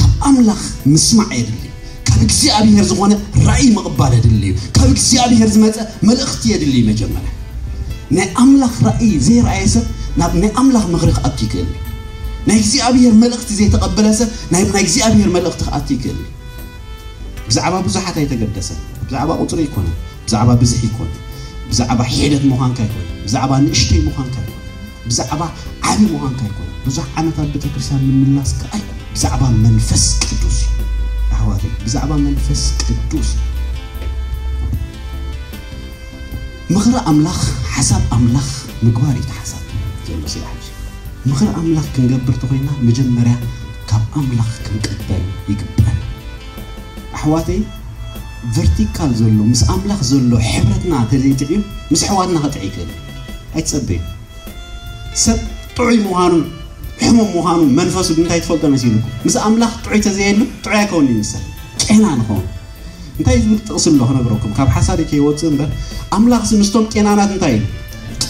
[0.00, 0.60] ካብ ኣምላኽ
[0.94, 1.72] ምስማዕ የድሊ ዩ
[2.08, 3.12] ካብ እግዚኣብሔር ዝኾነ
[3.48, 7.30] ራእይ መቕባል የድሊ እዩ ካብ እግዚኣብሄር ዝመፀአ መልእኽቲ የድል መጀመርያ
[8.18, 9.86] ናይ ኣምላኽ ራእይ ዘይረኣየ ሰብ
[10.22, 11.70] ናብ ናይ ኣምላኽ ምክሪ ክኣት ይክእል
[12.48, 14.62] ናይ ግዚ ኣብሄር መእቲ ዘይተቀበለሰብ ናይ
[14.94, 16.18] ዜ ኣብሔር መእቲ ኣት ክእል
[17.48, 18.68] ብዛዕባ ብዙሓት ኣይተገደሰ
[19.08, 19.88] ብዛዕባ ቁፅሪ ይኮነ
[20.26, 20.98] ብዛዕባ ብዙሕ ይኮ
[21.70, 22.78] ብዛዕባ ሒደት ኳንካ
[23.24, 24.28] ብዛዕ ንእሽተይ ኳን
[25.08, 25.40] ብዛዕባ
[25.90, 26.10] ዓብዪ
[26.56, 28.50] ኳን ብዙሕ ዓመት ቤተክርስያን ምናስ
[29.16, 32.62] ብዛባ መንፈስ ቅዱስዛዕባ መፈስ
[33.10, 33.30] ቅስ
[36.72, 37.08] ም ሓብ
[38.26, 38.38] ምላ
[38.86, 39.16] ምግባር
[40.32, 40.36] ሓ
[41.28, 43.34] ምኽሪ ኣምላኽ ክንገብር ተኮይና መጀመርያ
[43.90, 45.96] ካብ ኣምላኽ ክንቀጠል ይግበል
[47.18, 47.60] ኣሕዋትይ
[48.56, 51.60] ቨርቲካል ዘሎ ምስ ኣምላኽ ዘሎ ሕብረትና ተዘይድዕእዩ
[51.92, 52.90] ምስ ኣሕዋትና ክጥዕይል
[53.56, 54.00] ኣይ ትፀበዩ
[55.24, 55.40] ሰብ
[55.76, 56.32] ጥዑይ ምዃኑ
[57.04, 61.32] ሕሙም ምዃኑ መንፈሱ እንታይ ትፈልጦ መሲሉ ምስ ኣምላኽ ጥዑይ ተዘየጥዑይ ኣከውኒ ይሳ
[61.88, 62.44] ቄና ንኸን
[63.18, 65.70] እንታይ ምጥቕስ ሎ ክነብረኩም ካብ ሓሳደከየወፅ በር
[66.18, 67.66] ኣምላኽ ምስቶም ቄናናት እንታይ እዩ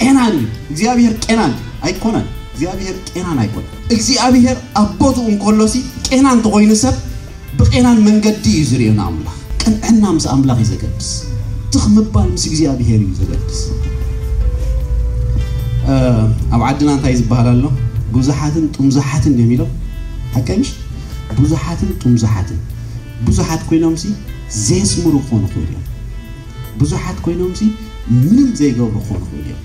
[0.01, 1.53] ቄናን ዩ እግዚኣብሔር ቄናን
[1.87, 3.55] ኣይኮነን እግዚኣብሔር ቄናን ኣይኮ
[3.95, 5.75] እግዚኣብሄር ኣቦትኡ እንከሎሲ
[6.07, 6.97] ቄናን እተኮይኑ ሰብ
[7.59, 11.09] ብቀናን መንገዲ እዩ ዝርዮ ንኣምላኽ ቅምዐና ምስ ኣምላኽ እዩ ዘገብስ
[11.75, 13.59] ቲኽምባል ምስ እግዚኣብሄር ዩ ዘገብስ
[16.55, 17.65] ኣብ ዓድና እንታይ ዝበሃል ኣሎ
[18.17, 19.73] ብዙሓትን ጥምዙሓትን የሚኢሎም
[20.37, 20.71] ሓቂሽ
[21.43, 22.61] ብዙሓትን ጡምዙሓትን
[23.29, 24.05] ብዙሓት ኮይኖምሲ
[24.67, 25.85] ዘየስምሩ ክኮኑ ኽእል እዮም
[26.83, 27.63] ብዙሓት ኮይኖምሲ
[28.27, 29.63] ምን ዘይገቡ ክኮኑ ክእል እዮም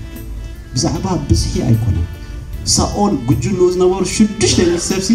[0.74, 2.08] ብዛዕባ ብዝሒ ኣይኮነን
[2.76, 5.08] ሳኦን ጉጅሉኡ ዝነበሩ ሽዱሽተ መሰብሲ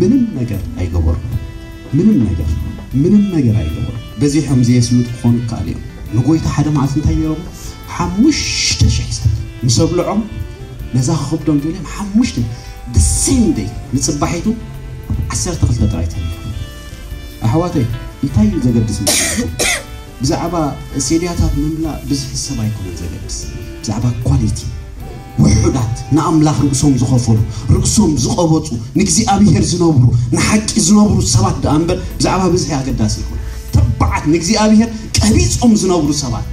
[0.00, 1.14] ምንም ነገር ኣይገበሩ
[3.04, 5.78] ምንም ነገር ኣይገበሩ በዚሖም ዘየስምት ክኾኑ ካኣል እዮ
[6.18, 7.32] ንጎይታ ሓደ ማዓልት እንታይ የሩ
[7.96, 9.32] ሓሙሽተ ሽ0ሰብ
[9.66, 10.22] ንሰብልዖም
[10.96, 12.36] ነዛክብዶም ዮም ሓሙሽተ
[12.94, 13.10] ብስ
[13.42, 14.46] ን ንፅባሒቱ
[15.32, 16.06] ዓሰርተ ክል መጥራይ
[17.48, 17.76] ኣሕዋት
[18.24, 18.98] እንታይዩ ዘገብስ
[20.20, 20.54] ብዛዕባ
[21.06, 23.36] ሲድያታት ምላእ ብዙሕሰብ ኣይኮነ ዘገስ
[23.82, 24.58] ብዛዕባ ኳሊቲ
[25.42, 27.38] ውሑዳት ንኣምላኽ ርእሶም ዝኸፈሉ
[27.76, 28.66] ርእሶም ዝቐበፁ
[28.98, 33.26] ንግዚኣብሄር ዝነብሩ ንሓቂ ዝነብሩ ሰባት ዳኣ በር ብዛዕባ ብዝሒ ኣገዳሲ ይ
[33.74, 36.46] ተባዓት ንግዚኣብሄር ቀሪፆም ዝነብሩ ሰባት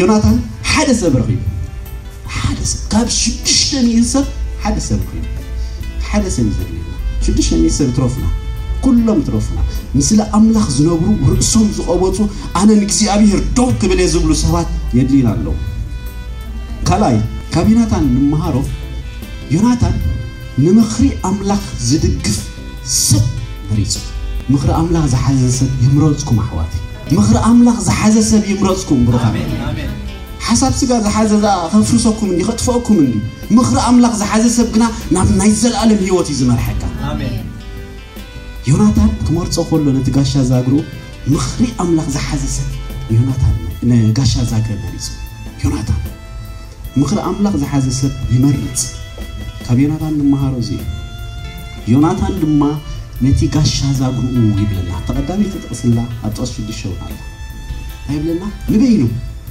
[0.00, 0.36] ዮናታን
[0.72, 3.58] ሓደ ሰብ ርኽዩሰብካብ 6ዱሽ
[3.96, 4.26] ዒልሰብ
[4.76, 5.00] ደሰብ
[6.26, 6.62] ደሰብ ዘ
[7.64, 8.24] ዒልሰብ ትረፍና
[8.84, 9.58] ኩሎም ትረፍና
[9.96, 12.18] ምስሊ ኣምላኽ ዝነብሩ ርእሶም ዝቐበፁ
[12.60, 15.48] ኣነ ንግዚኣብሄር ዶ ክብለ ዝብሉ ሰባት የድልና ኣለዉ
[17.00, 17.14] ካይ
[17.52, 18.56] ካብ ዩናታን ምምሃሮ
[19.54, 19.94] ዮናታን
[20.64, 22.36] ንምኽሪ ኣምላኽ ዝድግፍ
[23.06, 23.24] ሰብ
[23.68, 23.92] መሪፅ
[24.52, 26.82] ምኽሪ ኣምላኽ ዝሓዘሰብ ይምረፅኩም ኣሕዋትእዩ
[27.18, 29.24] ምኽሪ ኣምላኽ ዝሓዘ ሰብ ይምረፅኩም ብሩካ
[30.48, 31.32] ሓሳብ ስጋ ዝሓዘ
[31.72, 33.22] ከፍርሰኩም ክጥፍአኩም ን
[33.56, 34.84] ምኽሪ ኣምላኽ ዝሓዘሰብ ግና
[35.16, 36.82] ናብ ናይ ዘለኣለም ሂይወት እዩ ዝመርሐካ
[38.70, 40.80] ዮናታን ክመርፆ ከሎ ነቲ ጋሻ ዛግሪቡ
[41.34, 42.66] ምኽሪ ኣምላኽ ዝሓዘሰብ
[43.18, 44.72] ዮናንጋሻ ዛግሪ
[45.06, 45.08] ፅ
[45.64, 46.10] ዮናን
[47.00, 48.80] ምኽሪ ኣምላኽ ዝሓዘ ሰብ ይመሪፅ
[49.66, 50.70] ካብ ዮናታን ንምሃሮ እዚ
[51.92, 52.62] ዮናታን ድማ
[53.24, 57.08] ነቲ ጋሻ ዛግርእ ይብለና ተቐዳሚ ተጥቕስላ ኣጦስ ሽዱሽ ው ኣ
[58.16, 59.02] ይብለና ንበይኖ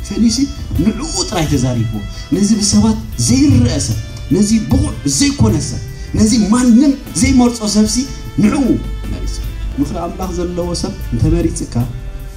[0.09, 0.37] ፈሊሲ
[0.85, 1.97] ንዕኡ ጥራይ ተዛሪብዎ
[2.35, 2.97] ነዚ ብሰባት
[3.29, 3.99] ዘይንርአ ሰብ
[4.37, 5.81] ነዚ ብቁዕ ዘይኮነሰብ
[6.21, 7.95] ነዚ ማንም ዘይመርፆ ሰብሲ
[8.45, 8.77] ንዕው ይ
[9.81, 11.85] ምክሪ ኣምላኽ ዘለዎ ሰብ እንተመሪፅ ካ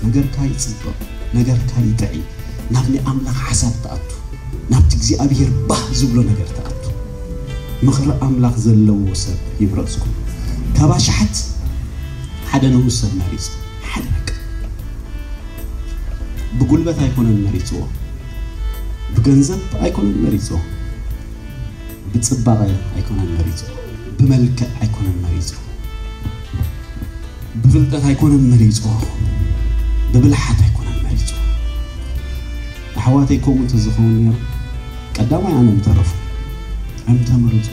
[0.06, 0.98] ነገርካ ይፅበቕ
[1.38, 2.16] ነገርካ ይጠዒ
[2.74, 4.10] ናብኒ ኣምላኽ ሓሳብ ተኣቱ
[4.72, 6.68] ናብቲ ግዜ ኣብሄር ባህ ዝብሎ ነገር ተቀ
[7.86, 10.14] ምኽሪ ኣምላኽ ዘለዎ ሰብ ይብረፅኩም
[10.76, 11.34] ካባሻሓት
[12.50, 13.44] ሓደ ንው ሰብ መሪፁ
[13.90, 14.18] ሓደበ
[16.58, 17.78] ብጉልበት ኣይኮነን መሪፅዎ
[19.14, 20.58] ብገንዘብ ኣይኮነን መሪፅዎ
[22.12, 22.60] ብፅባቐ
[22.96, 23.60] ኣይኮነን መሪፅ
[24.18, 25.50] ብመልክዕ ኣይኮነን መሪፁ
[27.64, 28.84] ብፍልጠት ኣይኮነን መሪፆ
[30.12, 30.58] ብብልሓት
[33.04, 34.28] ሓዋተይ ከምኡ እ ዝኸኑዮ
[35.16, 36.10] ቀዳማይ ኣለም ተረፉ
[37.10, 37.66] እምተመርፁ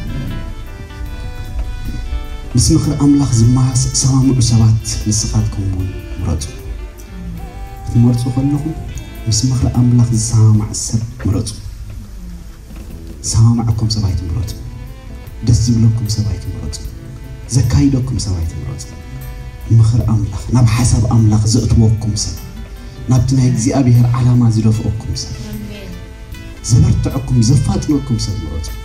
[2.54, 5.88] ምስ ምኽሪ ኣምላኽ ዝሰማምዑ ሰባት ንስፋትኩም ውን
[6.22, 6.44] ምረፁ
[7.87, 8.74] እትመርፁ ከለኹም
[9.28, 11.02] ምስ ምኽሪ ኣምላኽ ዝሰማማዕ ሰብ
[11.37, 11.48] ረፁ
[13.22, 14.50] ዝሰማማዕኩም ሰባይቱ ምረፁ
[15.48, 16.74] ደስ ዝብለኩም ሰብይቱ ምረፁ
[17.52, 18.87] ዘካይደኩም ሰብይ ተመረፁ
[19.78, 22.37] ምኽሪ ኣምላኽ ናብ ሓሳብ ኣምላኽ ዘእትወኩም ሰብ
[23.11, 25.35] ናብቲ ናይ እግዚኣብሄር ዓላማ ዝደፍአኩም ሰብ
[26.70, 28.76] ዘበርትዐኩም ዘፋጥመኩም ሰብ ት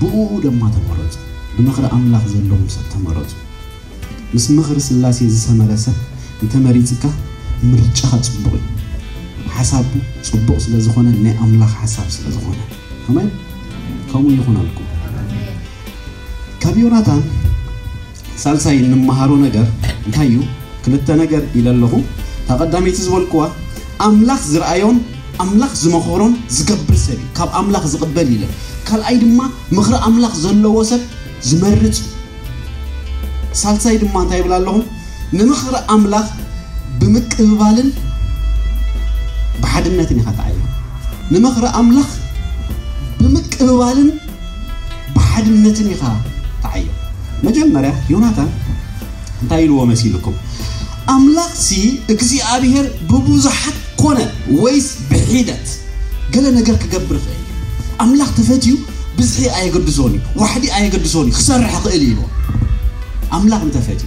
[0.00, 1.14] ብኡ ድማ ተመረፁ
[1.56, 3.32] ብምክሪ ኣምላኽ ዘለም ሰብ ተመረፁ
[4.34, 5.96] ምስ ምኽሪ ስላሴ ዝሰመረሰብ
[6.44, 7.04] ንተመሪፅካ
[7.70, 8.64] ምርጫኻ ፅቡቅ
[9.56, 9.86] ሓሳብ
[10.32, 12.58] ፅቡቅ ስለዝኾነ ናይ ኣምላኽ ሓሳብ ስለዝኾነ
[13.04, 13.28] ከመን
[14.10, 14.85] ከምኡ ይኹናልኩም
[16.82, 17.10] ዮናታ
[18.42, 19.66] ሳልሳይ እንመሃሮ ነገር
[20.06, 20.40] እንታይ እዩ
[20.84, 21.92] ክልተ ነገር ኢለ ኣለኹ
[22.48, 23.42] ተ ቐዳሚቲ ዝበል ኩዋ
[24.06, 24.98] ኣምላኽ ዝረኣዮን
[25.44, 28.44] ኣምላኽ ዝመኽሮን ዝገብር ሰብ እዩ ካብ ኣምላኽ ዝቕበል ኢለ
[28.88, 29.40] ካልኣይ ድማ
[29.76, 31.02] ምኽሪ ኣምላኽ ዘለዎ ሰብ
[31.48, 31.96] ዝመርፅ
[33.62, 34.76] ሳልሳይ ድማ እንታይ ይብል ኣለኹ
[35.38, 36.26] ንምኽሪ ኣምላኽ
[37.00, 37.88] ብምቅብባልን
[39.64, 40.58] ብሓድነትን ኢካ ተዩ
[41.34, 42.10] ንምኽሪ ኣምላኽ
[43.20, 44.08] ብምቅብባልን
[45.18, 46.02] ብሓድነትን ኢኸ
[47.44, 48.50] መጀመርያ ዮናታን
[49.42, 50.36] እንታይ ኢንዎ መሲልኩም
[51.14, 51.74] ኣምላኽ ሲ
[52.12, 54.18] እግዚ ኣብሄር ብብዙሓት ኮነ
[54.62, 55.68] ወይስ ብሒደት
[56.34, 57.44] ገለ ነገር ክገብር ይኽእልዩ
[58.04, 58.72] ኣምላኽ ተፈትዩ
[59.18, 62.20] ብዝሒ ኣየገዱሶን እዩ ዋሕዲ ኣየገዲሶን ክሰርሕ ኽእል ኢዎ
[63.38, 64.02] ኣምላኽ ንተፈት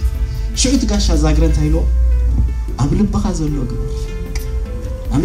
[0.62, 1.82] ሽዑቲ ጋሻ ዛግረንታይልዎ
[2.82, 3.72] ኣብ ልበኻ ዘሎ ግ
[5.16, 5.24] ኣሜ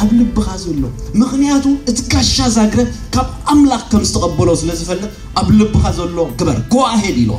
[0.00, 0.86] ኣብ ልብኻ ዘሎዎ
[1.20, 5.06] ምክንያቱ እቲ ጋሻ ዛግረብ ካብ ኣምላኽ ከምዝተቀበሎ ስለ ዝፈልጥ
[5.40, 7.36] ኣብ ልብኻ ዘሎዎ ግበር ጉዋሄድ ኢልዎ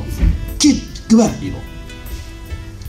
[0.64, 0.78] ኪድ
[1.12, 1.56] ግበር ኢዎ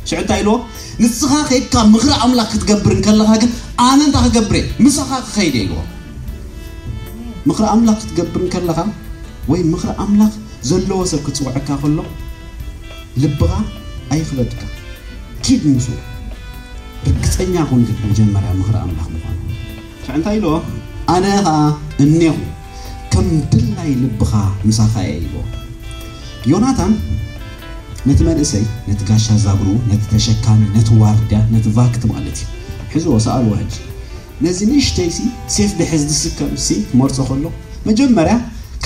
[0.09, 0.55] ሽዕ ንታይ ኢልዎ
[1.02, 3.50] ንስኻ ከድካ ምክሪ ኣምላኽ ክትገብር ንከለካ ግን
[3.87, 5.79] ኣነ እንታ ክገብረ ምሳኻ ክከይደ ኢልዎ
[7.50, 8.79] ምክሪ ኣምላኽ ክትገብር ንከለካ
[9.52, 10.33] ወይ ምክሪ ኣምላኽ
[10.70, 11.98] ዘለዎ ሰብ ክፅውዕካ ከሎ
[13.22, 13.52] ልብኻ
[14.14, 14.62] ኣይክበድካ
[15.46, 15.87] ኪድ ንስ
[17.24, 17.83] ክፀኛ ኩን
[18.18, 19.42] ጀመራ ምክሪ ኣምላክ
[20.14, 20.55] ንታይሎዎ
[21.14, 21.47] ኣነኻ
[22.05, 22.37] እኒኹ
[23.12, 24.33] ከም ድላይ ልብኻ
[24.66, 25.40] ምሳኻየ ዎ
[26.51, 26.92] ዮናታን
[28.09, 29.75] ነቲ መርእሰይ ነቲ ጋሻ ዛብርዎ
[30.12, 33.57] ተሸካሚ ቲ ዋርዳያ ቲ ቫክት ማለት እዩ ሕዝዎ ሰኣብ ዎ
[34.45, 35.11] ነዚ ንሽተይ
[35.55, 36.51] ሴፍ ደሕዝስከም
[37.01, 37.45] መርፆ ከሎ
[37.88, 38.35] መጀመርያ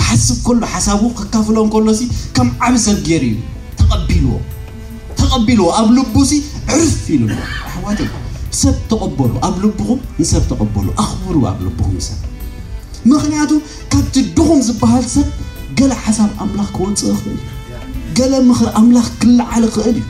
[0.00, 1.86] ክሓስብ ሎ ሓሳቡ ክካፍሎም ከሎ
[2.38, 3.36] ከም ዓብሰብ ገይር እዩ
[3.82, 4.26] ተቢዎ
[5.20, 6.40] ተቀቢልዎ ኣብ ልቡ ሲ
[6.78, 7.86] ዕርፍ ይልኣሕዋ
[8.58, 12.18] ሰብ ተቐበሉ ኣብ ልብኹም ንሰብ ተቐበሉ ኣኽብሩ ኣብ ልብኹም ሰብ
[13.12, 13.50] ምክንያቱ
[13.92, 15.26] ካብቲ ድኹም ዝበሃል ሰብ
[15.78, 20.06] ገለ ሓሳብ ኣምላኽ ክወፅእ ኽእል ዩ ገለ ምክሪ ኣምላኽ ክንላዓል ክእል እዩ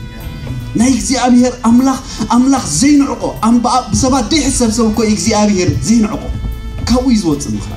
[0.79, 1.53] ናይ እግዚኣብሔር
[2.35, 3.23] ኣምላኽ ዘይንዕቆ
[3.55, 6.17] ንኣ ብሰባት ደሕ ሰብሰብ ኮይ እግዚኣብሄር ዘይንዕቆ
[6.89, 7.67] ካብኡይ ዝወፅእ ምክ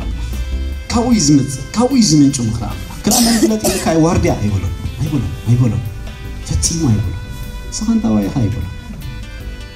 [0.92, 2.61] ካብኡይ ዝምፅእ ካብኡ ዝመንፁ ምክ
[4.05, 4.64] ዋርድያ ኣይሎይበሎ
[6.46, 8.55] ፈፂማ ኣይሎሰፈንታዋይይሎ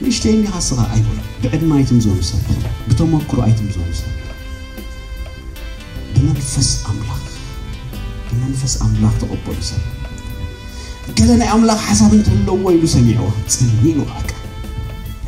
[0.02, 2.40] ንእሽተ ኛ ሃስ ይወ ብዕድማይቶም ዝኑሰብ
[2.88, 4.10] ብተሞክሮ ኣይትም ዝሰብ
[6.14, 6.68] ብመንፈስ
[8.28, 9.80] ብመንፈስ ኣምላኽ ተቐበሉ ሰብ
[11.20, 14.30] ገለ ናይ ኣምላኽ ሓሳብ እንትህለዎ ኢሉ ሰሚዕዎ ፅሚዕቀ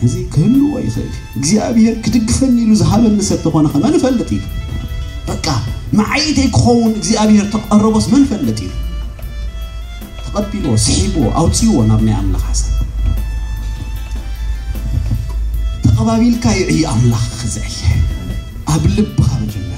[0.09, 4.43] እዚ ክህልዎ ዩሰእ እግዚኣብሔር ክድግፈኒኢሉ ዝሃለኒሰብ ተኾነኸ መንፈልጥ እዩ
[5.31, 5.35] በ
[6.01, 8.71] መዓይተይ ክኸውን እግዚኣብሔር ተቀረቦስ መንፈልጥ ኢዩ
[10.27, 12.87] ተቐቢዎ ስሒብዎ ኣውፅይዎ ናብ ናይ ኣምላኽ ሓሳብ
[16.01, 17.81] ካባቢልካዩ ዕዩ ኣምላኽ ክዘየ
[18.73, 19.71] ኣብ ልብኻጀመ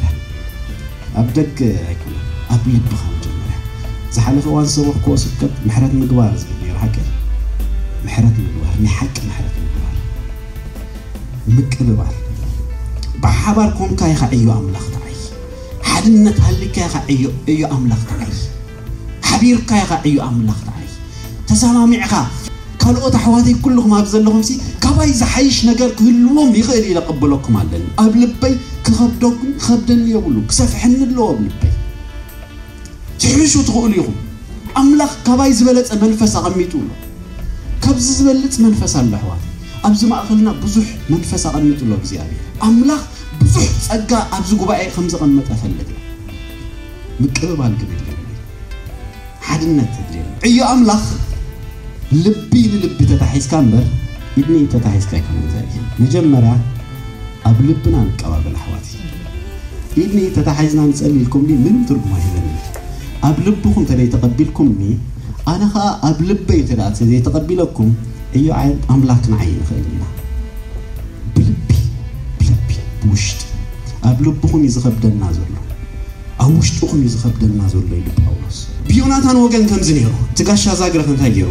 [1.20, 1.58] ኣብ ደቂ
[2.54, 3.40] ኣብ ልቢኻጀመ
[4.14, 6.96] ዝሓለኽ እዋን ሰብከ ስከት ምሕረት ምግባር ዝብ ሓቂ
[8.04, 9.92] ምሕረት ምግባር ናይ ሓቂ ምሕረት ምግባር
[11.56, 12.12] ምቅርባር
[13.24, 15.14] ብሓባር ኮንካይ ኻ ዕዮ ኣምላኽ ትዓይ
[15.88, 16.86] ሓድነት ሃሊካይ
[17.54, 18.32] ዕዩ ኣምላኽትዓይ
[19.30, 20.86] ሓቢርካይ ኻ ዕዩ ኣምላኽ ትዓይ
[21.50, 22.14] ተሰማሚዕኻ
[22.84, 24.40] ካልኦት ኣሕዋትይ ኩልኹም ኣብ ዘለኹም
[25.10, 28.54] ይ ዝሓይሽ ነገር ክህልዎም ይኽእል ኢቀብለኩም ኣለ ኣብ ልበይ
[29.66, 31.70] ኸብደኒ የብሉ ክሰፍሐኒ ኣለዎም ልበይ
[33.22, 34.16] ዝሕሱ ትኽእሉ ይኹም
[34.80, 36.90] ኣምላኽ ካባይ ዝበለፀ መንፈስ ኣቐሚጡ ሎ
[37.84, 39.42] ካብዚ ዝበልፅ መንፈስ ኣለ ኣሕዋት
[39.88, 42.20] ኣብዚ ማእኸልና ብዙሕ መንፈስ ኣቐሚጡሎ ግዚያ
[42.68, 43.02] ኣምላኽ
[43.40, 46.00] ብዙሕ ፀጋ ኣብዚ ጉባኤ ከምዝቀመጠ ፈለጥ እዩ
[47.22, 48.00] ምቀብባል ግ
[49.46, 49.94] ሓድነት
[50.48, 51.04] ዕዮ ኣምላኽ
[52.24, 53.52] ልቢ ንልቢ ተታሒዝካ
[54.40, 56.50] ኢድነ ተታሓዝታመጀመርያ
[57.48, 62.12] ኣብ ልብና ቀባበል ኣሕዋት እ ኢድኒ ተታሓዝናንፀሊኢልኩም ምን ትርጉማ
[63.28, 64.80] ኣብ ልብኹም እተደይ ተቐቢልኩምኒ
[65.52, 66.66] ኣነ ከዓ ኣብ ልበይ እ
[67.00, 67.90] ዘይተቐቢለኩም
[68.38, 70.06] ዕዮ ዓይነ ኣምላክ ንዓዩ ንክእል ና
[71.34, 72.70] ብልቢብልቢ
[73.02, 73.42] ብውሽጢ
[74.10, 75.52] ኣብ ልኹም እዩ ዝኸብደና ዘሎ
[76.44, 77.84] ኣብ ውሽጡኹም እዩ ዝከብደና ዘሎ
[78.32, 78.38] ው
[78.88, 81.48] ብዮናታን ወገን ከምዝነሩ ትጋሻ ዛግረክእንታይ ገሩ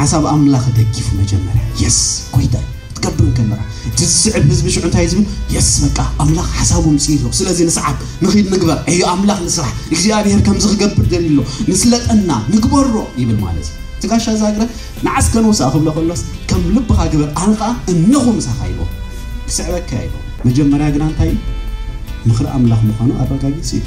[0.00, 1.96] ሓሳብ ኣምላኽ ደጊፉ መጀመርያ የስ
[2.34, 5.20] ኮይ ትገብር ከምር እቲ ዝስዕብ ህዝቢ ሽዑ እንታይ ዝብ
[5.68, 11.06] ስ በ ኣምላኽ ሓሳቡ ምፅሉ ስለዚ ንስዓብ ንኽል ምግበር ዕዩ ኣምላኽ ንስራሕ እግዚኣብሔር ከምዚ ክገብር
[11.14, 11.38] ዘሊሎ
[11.70, 14.62] ንስለጥና ንግበሮ ይብል ማለት እዩ ትጋሻ ዛግረ
[15.06, 18.80] ንዓስከንወሳእ ክብሎ ከሎስ ከም ልብኻ ግበር ኣልከዓ እንኹ ምሳኻይዎ
[19.46, 20.12] ብስዕበከያ
[20.48, 21.32] መጀመርያ ግና ንታይ
[22.28, 23.82] ምክሪ ኣምላኽ ምኳኑ ኣረጋጊፂ እዩ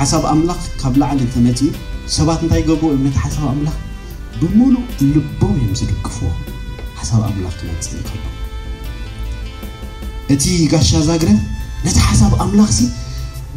[0.00, 1.70] ሓሳብ ኣምላኽ ካብ ላዕል ኢንተነት እዩ
[2.18, 3.78] ሰባት እንታይ ገብ ነት ሓሳብ ኣምላኽ
[4.40, 5.40] ብሙሉእ ልቦ
[5.78, 6.16] ዝደግፎ
[7.00, 8.00] ሓሳብ ኣምላኽ ፅይ
[10.34, 11.30] እቲ ጋሻ ዛግረ
[11.86, 12.88] ነቲ ሓሳብ ኣምላኽ ሲ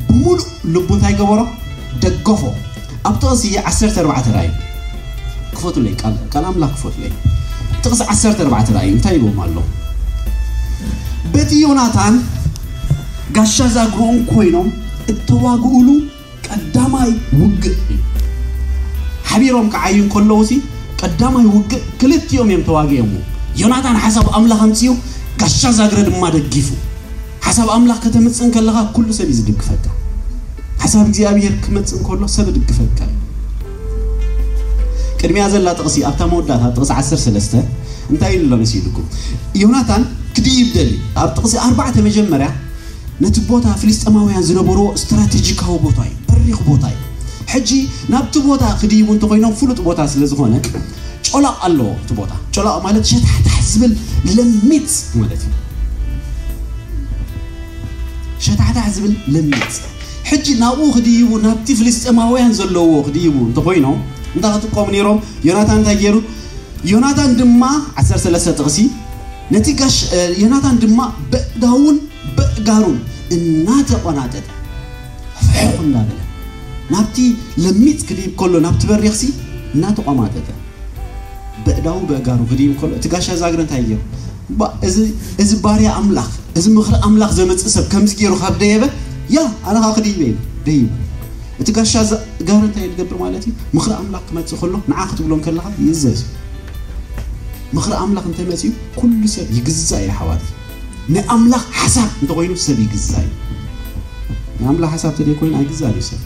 [0.08, 1.40] ብሙሉእ ልቦ እንታይ ገበሮ
[2.04, 2.42] ደገፎ
[3.10, 4.52] ኣብቲ ቕሲ 14 ራእዩ
[5.56, 5.96] ክፈትለዩ
[6.52, 7.04] ኣምላ ክፈትዩ
[7.84, 9.58] ቲቕሲ 14ራእእዩ እንታይ ይም ኣለ
[11.36, 12.16] በቲ ዩናታን
[13.38, 14.68] ጋሻ ዛግሮኡን ኮይኖም
[15.14, 15.88] እተዋግኡሉ
[16.48, 17.10] ቀዳማይ
[17.40, 17.80] ውግእዩ
[19.36, 20.52] ዓብሄሮም ከዓዩ ከለዉሲ
[21.02, 23.14] ቀዳማይ ውግብ ክልኦም እዮም ተዋጊኦዎ
[23.62, 24.92] ዮናታን ሓሳብ ኣምላኽ ኣንፅኡ
[25.42, 26.68] ጋሻ ዛግረ ድማ ደጊፉ
[27.46, 29.86] ሓሳብ ኣምላኽ ከተመፅእን ከለካ ኩሉ ሰብዩ ዝድግፈካ
[30.84, 33.00] ሓሳብ ግዚ ኣብሄር ክመፅእ ከሎ ሰብ ድግፈካ
[35.20, 37.58] ቅድሚያ ዘላ ጥቕሲ ኣብታ መወዳእታ ጥቕሲ 13
[38.14, 39.06] እንታይ እዩ ኣሎነስ ልኩም
[39.64, 40.04] ዮናታን
[40.38, 42.50] ክድይብደል ኣብ ጥቕሲ ኣባዕተ መጀመርያ
[43.24, 47.02] ነቲ ቦታ ፍሊስጠማውያን ዝነበርዎ ስትራተጂካዊ ቦታ እዩ ተሪኽ ቦታ እዩ
[47.56, 47.60] ሕ
[48.14, 50.56] ናብቲ ቦታ ክይቡ እይኖም ፍሉ ቦታ ስለዝኮነ
[51.44, 52.90] ላቅ ኣለዎቅዩሸ ፅ
[60.64, 63.28] ናብ ክይ ናብቲ ፍልስጠማውያን ዘለዎ ክይ
[63.62, 64.00] እኮይኖም
[64.38, 66.18] እታይ ክጥቀሙ ሮም ዮናን ታይ ሩ
[66.92, 67.64] ዮናን ድማ
[68.06, 68.68] 1
[69.68, 70.08] ጥቕሲ
[70.44, 71.00] ዮናን ድማ
[71.64, 71.98] በውን
[72.38, 73.00] በጋሩን
[73.38, 74.20] እናተ ቆና
[76.94, 77.18] ናብቲ
[77.64, 79.24] ለሚፅ ክዲ ከሎ ናብቲ በሬክሲ
[79.76, 80.48] እናተቆማጠጠ
[81.66, 86.20] በእዳዊ በእጋሩ ክ ሎ እቲ ጋሻ ዛ ግረንታይ ይእዚ ባርያ ኣምላ
[86.60, 88.84] እዚ ምክሪ ኣምላኽ ዘመፅእ ሰብ ከምዚ ገይሩ ካብ ደየበ
[89.36, 90.20] ያ ኣለኻ ክደይበ
[90.68, 90.80] ደይ
[91.62, 91.94] እቲ ጋሻ
[92.48, 96.22] ጋሮ እንታይ ገብር ማለት እዩ ምክሪ ኣምላኽ ክመፅእ ከሎ ንዓ ክትብሎም ከለካ ይዘዝ
[97.78, 98.64] ምክሪ ኣምላኽ እንተይመፅ
[99.00, 100.46] ኩሉ ሰብ ይግዛ እዩ ሓዋት
[101.16, 103.12] ናኣምላኽ ሓሳብ እንተኮይኑ ሰብ ይግዛ
[104.60, 105.72] እዩ ኣምላ ሓሳብ እደ ኮይኑ ኣይግ
[106.02, 106.22] ዩሰብ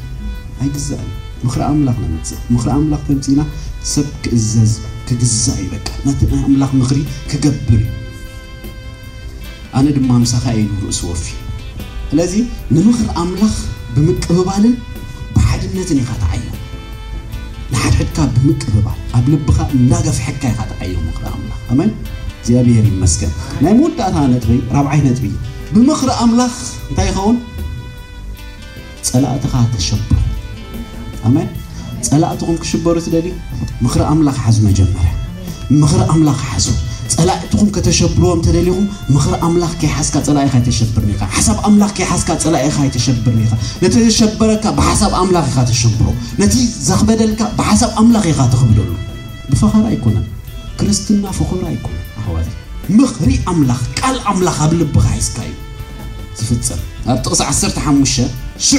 [0.65, 0.87] ይ ግዛ
[1.43, 3.41] ምኽሪ ኣምላኽ ምፅእ ምኽሪ ኣምላኽ ተምፂና
[3.91, 4.71] ሰብ ክእዘዝ
[5.07, 6.97] ክግዛቅ ይበቃል ነት ኣምላኽ ምክሪ
[7.31, 7.83] ክገብል
[9.79, 11.23] ኣነ ድማ ኣምሳኻ እዩውእሱ ወፊ
[12.11, 12.33] ስለዚ
[12.75, 13.55] ንምኽሪ ኣምላኽ
[13.95, 14.73] ብምቅብባልን
[15.35, 16.55] ብሓድነትን ኢካ ተዓየም
[17.71, 21.91] ንሓድሕድካ ብምቅብባል ኣብ ልብኻ እንዳገፍሐካ ይካ ትዓየም ምኽሪ ኣምላኽ ኣመን
[22.47, 23.31] ዝኣብሔር መስን
[23.65, 24.45] ናይ ምወዳእታ ነጥ
[24.77, 25.25] ራብዓይ ነጥቢ
[25.75, 26.53] ብምኽሪ ኣምላኽ
[26.89, 27.39] እንታይ ይኸውን
[29.09, 30.01] ፀላእትኻ ትሸብ
[32.09, 33.05] ፀላእትኹም ክሽበሩደ
[33.83, 35.07] ምክሪ ኣምላክ ሓዙ መጀመር
[35.81, 36.67] ምክሪ ኣምላኽ ዙ
[37.17, 38.39] ፀላእትኩም ከተሸብርዎም
[38.75, 42.89] ኹም ምክሪ ምላ ይሓሸብርሓሳብ ምላሓብር
[44.05, 45.37] ተሸብረካ ብሓሳብ ምላ
[45.83, 46.07] ሸብሮ
[46.41, 46.55] ነቲ
[46.89, 48.79] ዛክበደልካ ብሓሳብ ኣምላኽ ኢኻ ተኽብሉ
[49.51, 50.17] ብፈኻራ ኣይኮነ
[50.81, 53.81] ክርስትና ፈኩራ ኣይምክሪ ኣምላኽ
[54.15, 55.53] ል ኣምላኽ ኣብ ልብካ ዝካእዩ
[56.41, 58.77] ፍኣብቕስ 1ሓ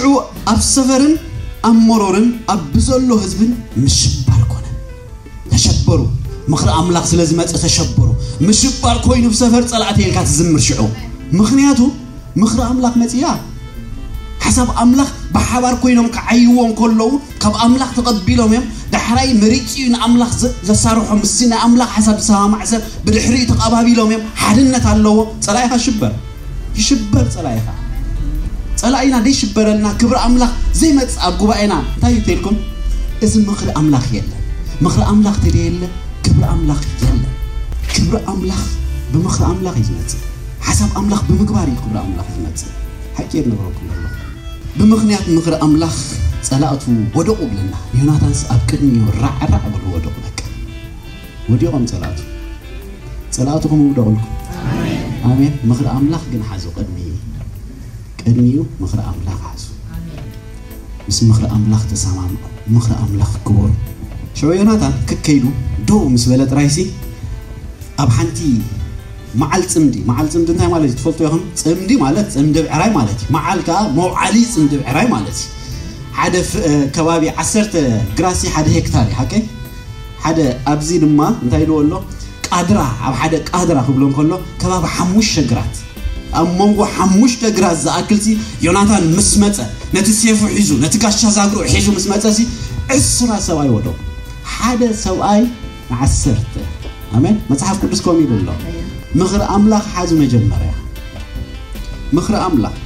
[0.52, 1.14] ኣብ ሰፈርን
[1.68, 3.50] ኣመሮርን ኣብብዘሎ ህዝብን
[3.82, 4.76] ምሽባር ኮነን
[5.52, 6.00] ተሸበሩ
[6.52, 8.08] ምክሪ ኣምላኽ ስለ ዝመፅእ ተሸበሩ
[8.48, 10.80] ምሽባር ኮይኑ ብሰፈር ፀላእተልካ ትዝምር ሽዑ
[11.40, 11.80] ምክንያቱ
[12.42, 13.26] ምክሪ ኣምላኽ መፅያ
[14.44, 17.10] ሓሳብ ኣምላኽ ብሓባር ኮይኖም ክዓይዎም ከለዉ
[17.42, 20.30] ካብ ኣምላኽ ተቐቢሎም እዮም ዳሕራይ መሪፂኡ ንኣምላኽ
[20.68, 25.16] ዘሳርሖ ም ና ኣምላኽ ሓሳብ ዝሰባማዕሰብ ብድሕሪ ተቀባቢሎም እዮም ሓድነት ኣለዎ
[25.48, 26.14] ፀላይኻ ሽበር
[26.80, 27.66] ይሽበር ፀላይኻ
[28.82, 32.56] ፀላ ኢና ደይሽበረና ክብሪ ኣምላኽ ዘይመፅእ ኣብ ጉባኤና እንታይ እዩ ተልኩም
[33.24, 34.38] እዚ ምክሪ ኣምላኽ የለን
[34.84, 35.82] ምክሪ ኣምላኽ ተደየለ
[36.26, 37.18] ክብሪ ኣምላኽ የለን
[37.92, 38.62] ክብሪ ኣምላኽ
[39.14, 40.22] ብምክሪ ኣምላኽ እዩ ዝመፅእ
[40.66, 42.70] ሓሳብ ኣምላኽ ብምግባር እዩ ክብሪ ኣምላኽ ዝመፅእ
[43.18, 43.32] ሓቂ
[44.80, 45.94] ብምክንያት ምክሪ ኣምላኽ
[46.48, 46.84] ፀላእቱ
[47.18, 48.92] ወደቑ ብልና ዩናታንስ ኣብ ቅድሚ
[49.24, 50.28] ራዕራዕ ብሉ ወደቁ በ
[51.52, 52.20] ወዲቆም ፀላእቱ
[53.36, 54.26] ፀላእቱ ከም ውደቕልኩም
[55.32, 56.98] ኣሜን ምክሪ ኣምላኽ ግን ሓዙ ቅድሚ
[58.20, 59.62] ቀድሚዩ ምክሪ ኣምላኽ ሓዙ
[61.08, 62.42] ምስ ምክሪ ኣምላኽ ተሰማምዑ
[62.74, 63.70] ምክሪ ኣምላኽ ክበሩ
[64.40, 65.44] ሸ ዮናታን ክከይዱ
[65.88, 66.76] ደቡ ምስ በለ ጥራይሲ
[68.02, 68.38] ኣብ ሓንቲ
[69.40, 73.58] መዓል ፅምዲ ማዓል ፅምዲ እንታይ ማለት እዩ ትፈልጥዎዮኸ ፅምዲ ማለት ፅምዲ ብዕራይ ማለት እዩ መዓል
[73.68, 75.50] ከዓ መብዓል ፅምዲ ብዕራይ ማለት እዩ
[76.20, 77.52] ሓደከባቢ ዓሰ
[78.18, 79.42] ግራሲ ሓደ ሄክታር ዩ ሓቀይ
[80.24, 80.38] ሓደ
[80.72, 81.92] ኣብዚ ድማ እንታይ ዝዎ ኣሎ
[82.48, 85.76] ቃድራ ኣብ ሓደ ቃድራ ክብሎ ከሎ ከባቢ ሓሙሽተ ግራት
[86.38, 88.20] ኣብ መንጎ ሓሙሽተ ግራዝ ዝኣክል
[88.66, 89.56] ዮናታን ምስ መፀ
[89.94, 92.22] ነቲ ሴፉ ሒዙ ነቲ ጋሻ ዛግረ ሒዙ ምስ መፀ
[92.96, 93.96] ዕስራ ሰብኣይ ወደቁ
[94.54, 95.42] ሓደ ሰብኣይ
[95.90, 96.38] ንዓሰተ
[97.16, 98.48] ኣን መፅሓፍ ቅዱስ ከም ይብሎ
[99.20, 100.70] ምክሪ ኣምላኽ ሓዚ መጀመርያ
[102.16, 102.76] ምክሪ ኣምላክ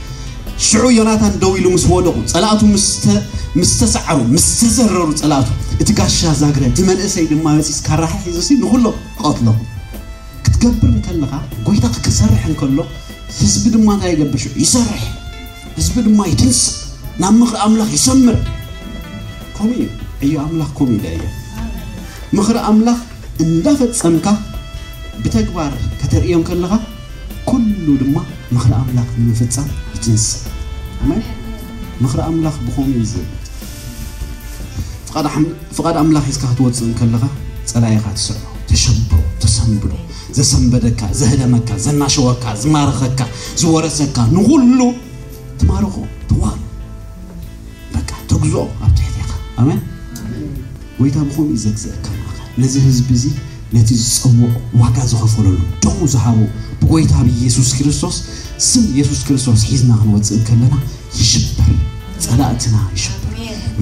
[0.67, 2.61] ሽዑ ዮናታን ደው ኢሉ ምስ ወደቁ ፀላኣቱ
[3.55, 5.49] ምስ ተሰዓሩ ምስተዘረሩ ፀላኣቱ
[5.83, 8.85] እቲ ጋሻ ዛግረ ዚ መንእሰይ ድማ ፅስካራሕ ሒዙ ንኩሎ
[9.25, 9.49] ቀትለ
[10.47, 11.33] ክትገብር ከለካ
[11.67, 12.79] ጎይታ ክሰርሐ ከሎ
[13.37, 15.03] ህዝቢ ድማ እንታይ ይገብሽ ይሰርሕ
[15.77, 16.61] ህዝቢ ድማ ይትንስ
[17.23, 18.37] ናብ ምክሪ ኣምላኽ ይሰምር
[19.57, 19.83] ከምኡ እዩ
[20.25, 21.07] ዕዮ ኣምላኽ ከምእ
[22.39, 22.99] ምክሪ ኣምላኽ
[23.45, 24.27] እንዳፈፀምካ
[25.23, 26.73] ብተግባር ከተርእዮም ከለኻ
[27.51, 28.17] ኩሉ ድማ
[28.57, 30.27] ምክሪ ኣምላኽ ምፍፃም ይትንስ
[32.05, 32.91] ምክሪ ኣምላኽ ብኾም
[35.77, 37.25] ፍቓድ ኣምላኽ ዝካ ክትወፅእ ከለኻ
[37.73, 38.39] ፀላይኻ ትሰሩ
[38.75, 39.93] ተሸብር ተሰንብዶ
[40.37, 43.21] ዘሰንበደካ ዘህለመካ ዘናሸወካ ዝማርኸካ
[43.61, 44.81] ዝወረሰካ ንኹሉ
[45.61, 45.95] ትማርኾ
[46.31, 46.43] ትዋ
[48.31, 49.31] ተጉዝኦ ኣብ ትሕቲኻ
[49.63, 49.81] ኣሜን
[50.99, 52.07] ጎይታ ብኮን ዘግዘእካ
[52.61, 53.25] ነዚ ህዝቢ እዙ
[53.75, 54.39] ነቲ ዝፅሙ
[54.83, 56.41] ዋጋ ዝኸፈለሉ ደዉ ዝሓቡ
[56.81, 58.17] ብጎይታብ ኢየሱስ ክርስቶስ
[58.69, 60.75] ስም የሱስ ክርስቶስ ሒዝና ክንወፅእ ከለና
[61.21, 61.69] ይሽብር
[62.27, 63.21] ፀላእትና ይሸብር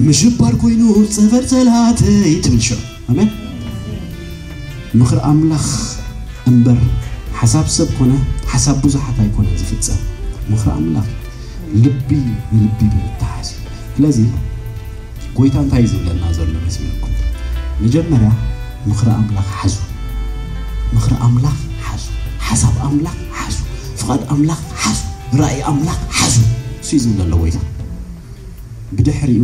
[0.07, 0.81] ምሽባር ኮይኑ
[1.17, 1.99] ፀፈር ፀላእት
[2.43, 2.71] ትብል ሽ
[4.99, 5.65] ምኽሪ ኣምላኽ
[6.49, 6.79] እምበር
[7.37, 8.11] ሓሳብ ሰብ ኮነ
[8.51, 9.85] ሓሳብ ብዙሓት ኣይኮነ ዝፍፀብ
[10.49, 11.07] ምኽሪ ኣምላኽ
[11.83, 12.09] ልቢ
[12.51, 12.81] ወልቢ
[13.21, 13.57] ታሓዝእ
[13.95, 14.17] ስለዚ
[15.37, 16.83] ጎይታ እንታይ እዩ ዘለና ዘሎ መስሉ
[17.83, 18.29] መጀመርያ
[18.89, 19.75] ምኽሪ ኣምላኽ ሓዙ
[20.95, 21.55] ምኽሪ ኣምላኽ
[21.87, 22.03] ሓዙ
[22.49, 23.57] ሓሳብ ኣምላኽ ሓዙ
[24.01, 24.99] ፍቓድ ኣምላኽ ሓዙ
[25.33, 26.35] ንራእዩ ኣምላኽ ሓዙ
[26.81, 27.57] ንሱእዩ ዝብ ዘሎ ጎይታ
[28.97, 29.41] ብድሕሪኡ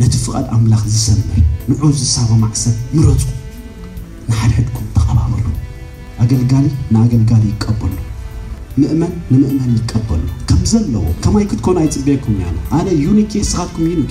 [0.00, 1.38] ነቲ ፍቓድ ኣምላኽ ዝሰምር
[1.72, 3.20] ንዑዝ ዝሳባ ማዕሰብ ንረፁ
[4.38, 5.44] ሓደድኩም ተኸባበሉ
[6.22, 7.92] ኣገልጋሊ ንኣገልጋሊ ይቀበሉ
[8.80, 12.36] ምእመን ንምእመን ይቀበሉ ከም ዘለዎ ከማይ ክትኮን ኣይፅበየኩም
[12.78, 14.04] ኣነ ዩኒኬ ስካትኩም እዩ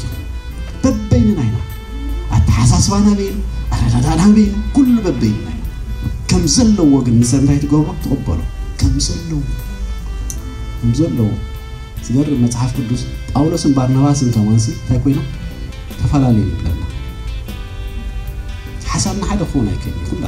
[0.84, 1.58] በበይኒና ይና
[2.38, 3.38] ኣተሓሳስባና ቤኒ
[3.94, 5.38] ረዳዳና በይኒ ኩሉ በበይኒ
[6.32, 8.40] ከም ዘለዎ ግን ንሰንታይትገቦ ትቕበሉ
[8.82, 9.40] ከምዘለዎ
[11.00, 11.30] ዘለዎ
[12.06, 13.02] ዝገርብ መፅሓፍ ቅዱስ
[13.34, 15.20] ጳውሎስን ባርናባስማን እንታይ ኮይና
[16.02, 16.78] ተፈላለዩ ይብለና
[19.08, 20.28] ብደክውን ኣይሓደ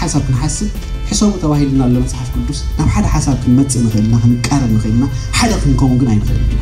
[0.00, 0.68] ሓሳብ ክንሓስብ
[1.10, 5.04] ሕሰቡ ተባሂሉናኣሎ መፅሓፍ ቅዱስ ናብ ሓደ ሓሳብ ክንመፅእ ንክእልና ክንቃረብ ንክእልና
[5.38, 6.52] ሓደ ክንከው ግን ኣይንክእልና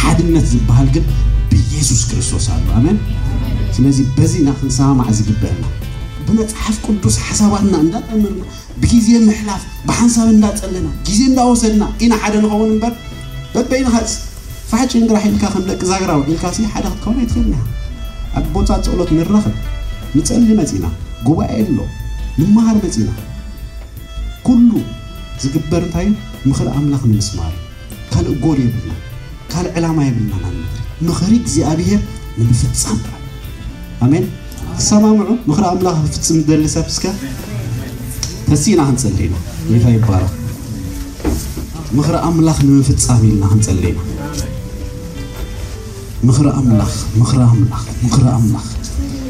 [0.00, 1.04] ሓድነት ዝበሃል ግን
[1.50, 2.96] ብየሱስ ክርስቶስ ኣሉ ኣመን
[3.76, 5.64] ስለዚ በዚ ና ክንሰማማዕ ዝግበአና
[6.28, 8.34] ብመፅሓፍ ቅዱስ ሓሳባትና እንዳጠምር
[8.82, 12.94] ብግዜ ምሕላፍ ብሓንሳብ እንዳፀለና ግዜ እንዳወሰድና ኢና ሓደ ንኸውን በር
[13.54, 14.10] በበይንኸፅ
[14.72, 17.54] ፍሓጭንግራሒልካ ንደቂ ዛግራዊግልካሓደ ክትከው ኣይትክእልኒ
[18.38, 19.54] ኣብ ቦታ ፀእሎት ንረኽን
[20.16, 20.84] ንፀሊ መፂና
[21.26, 21.78] ጉባኤ ኣሎ
[22.38, 23.08] ንመሃር መፂና
[24.46, 24.70] ኩሉ
[25.42, 26.14] ዝግበር እንታይ እዩ
[26.50, 27.52] ምኽሪ ኣምላኽ ንምስማር
[28.12, 28.92] ካል እጎል የብልና
[29.52, 30.44] ካል ዕላማ የብልናና
[31.08, 32.00] ምኽሪ እግዚኣብሔር
[32.38, 33.00] ንምፍፃም
[34.06, 34.24] ኣሜን
[34.76, 37.04] ኣሰማምዑ ምኽሪ ኣምላኽ ፍፅም ደሊሰብስካ
[38.48, 39.36] ተስኢና ክንፀልኢና
[39.72, 40.24] ሌይፋ ይባር
[41.98, 44.00] ምኽሪ ኣምላኽ ንምፍፃም ኢልና ክንፀልና
[46.26, 46.66] ም ምሪ ኣም
[48.04, 48.66] ምኽሪ ኣምላኽ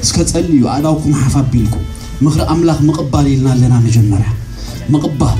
[0.06, 1.74] እ ፀሊ ዩ ኣዳውኩም ሓፋኣቢልኩ
[2.24, 4.22] ምክሪ ኣምላኽ ምቕባል ኢልና ኣለና ጀመር
[5.04, 5.38] ቕባል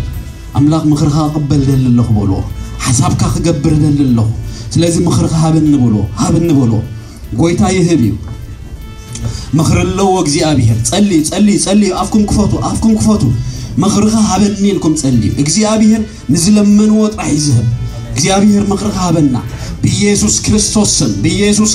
[0.59, 2.37] ኣምላኽ ምክካ ቅበል ደሊ ኣለኹ በልዎ
[2.85, 4.29] ሓሳብካ ክገብርዘሊ ኣለኹ
[4.75, 5.55] ስለዚ ምክሪ ሃብ
[6.49, 6.81] ኒበልዎ
[7.41, 8.15] ጎይታ ይህብ እዩ
[9.61, 10.79] ምክሪ ኣለዎ እግዚኣብሄር
[11.33, 13.23] ፀዩዩዩ ኣኩም ክፈቱ ኣኩም ክፈቱ
[13.85, 16.03] ምክርኸ ሃበእኒልኩም ፀልእዩ እግዚኣብሄር
[16.33, 17.67] ንዝለመንዎ ጥራሕ ዩዝህብ
[18.15, 19.37] እግዚኣብሄር ምክሪ ሃበና
[20.05, 20.69] የሱ ስቶ ብሱስ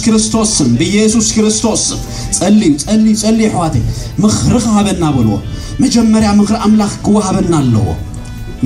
[0.06, 1.84] ክርስቶስ ብየሱስ ክስቶስ
[2.38, 3.76] ፀሊ ፀሊ ፀሊ ኣሕዋት
[4.24, 5.36] ምሪ ክሃበና በልዎ
[5.84, 7.86] መጀመርያ ምሪ ኣምላኽ ክወሃበና ኣለዎ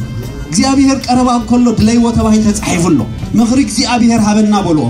[0.50, 3.00] እግዚኣብሔር ቀረባ ከሎ ድለይዎ ተባሂል ተፃሒፉሎ
[3.40, 4.86] ምኽሪ እግዚኣብሄር ሃበና በልዎ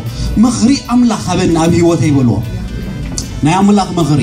[0.46, 2.36] ምኽሪ ኣምላኽ ሃበኒ ኣብ ሂወተይ በልዎ
[3.46, 4.22] ናይ ኣምላኽ ምኽሪ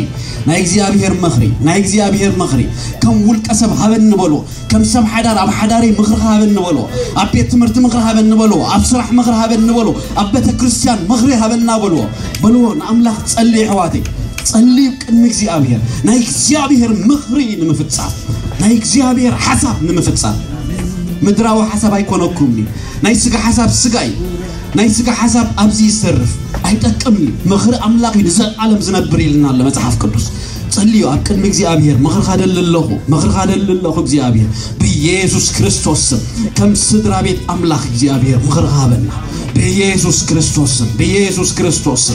[0.49, 2.63] ናይ እግዚአብሔር ሪ ናይ እግዚአብሔር ሪ
[3.03, 4.39] ከም ውልቀ ሰብ ሃበኒበልዎ
[4.71, 6.83] ከም ሰብ ሓዳር ኣብ ሓዳረይ ምሪሃበኒበልዎ
[7.23, 9.09] ኣብ ቤት ትምህር ምሪ ሃበልዎ ኣብ ስራሕ
[9.53, 9.89] ሪ በዎ
[10.23, 12.03] ኣብ ቤተክርስቲያን ሪ ሃበና በልዎ
[12.43, 13.97] በልዎ ንኣምላክ ጸል ሕዋት
[14.51, 17.53] ጸዩ ቅሚ እግዚአብሔር ናይ እግዚአብሔር ሪ ፍ ይ
[18.81, 20.37] እግዚአብሔር ሓሳብ ንፍፃም
[21.27, 22.53] ምድራዊ ሓሳብ ኣይኮነኩም
[23.07, 24.13] ናይ ስጋ ሓሳብ ጋ ዩ
[24.79, 26.31] ናይ ስጋ ሓሳብ ኣብዚ ይሰርፍ
[26.69, 27.17] ኣይጠቅም
[27.51, 30.25] ምክሪ ኣምላኽ እዩ ዘዓለም ዝነብር ኢልና ኣሎ መፅሓፍ ቅዱስ
[30.75, 32.89] ጸልዮ ኣብ ቅድሚ እግዚኣብሔር ምክሪካደል ኣለኹ
[33.35, 34.49] ካደሊ ኣለኹ እግዚኣብሔር
[34.81, 36.23] ብየሱስ ክርስቶስ ስም
[36.61, 39.09] ከም ስድራ ቤት ኣምላኽ እግዚኣብሔር ምኽርካበና
[39.61, 42.09] ብየሱስ ክስቶስ ብየሱስ ክርስቶስስ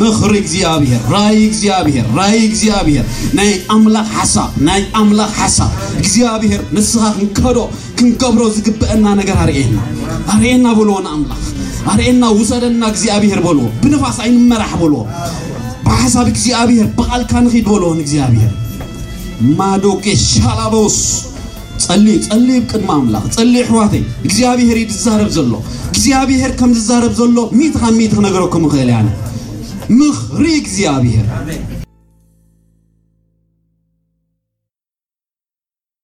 [0.00, 3.04] ምሪ እግዚኣብሄር ራይ እግዚኣብሄር ራይ ግዚኣብሄር
[3.36, 3.40] ና
[4.68, 5.70] ናይ ኣምላ ሓሳብ
[6.02, 7.58] እግኣብሔር ንስኻ ክንከዶ
[7.98, 9.76] ክንገብሮ ዝግብአና ነገር እና
[10.64, 10.92] ና ሎዎ
[11.22, 13.68] ምላ እና ውሰደና እግዚኣብሄር ልዎ
[14.04, 15.02] ብፋይ ንመራሕ ልዎ
[15.86, 18.52] ብሓሳብ እግዚኣብሄር ብቐልካ ንድ በልዎን እግዚኣብሄር
[19.58, 20.98] ማዶቄ ሻላበውስ
[21.84, 23.94] ፀሊ ፀሊ ብቅድሚ ኣምላኽ ፀሊ ኣሕዋት
[24.26, 25.52] እግዚኣብሄር ዛረብ ዘሎ
[25.94, 28.98] እግዚኣብሄር ከም ዝዛረብ ዘሎ ት ት ክነገረኩም ክእል ያ
[29.90, 31.73] مخريكزيابها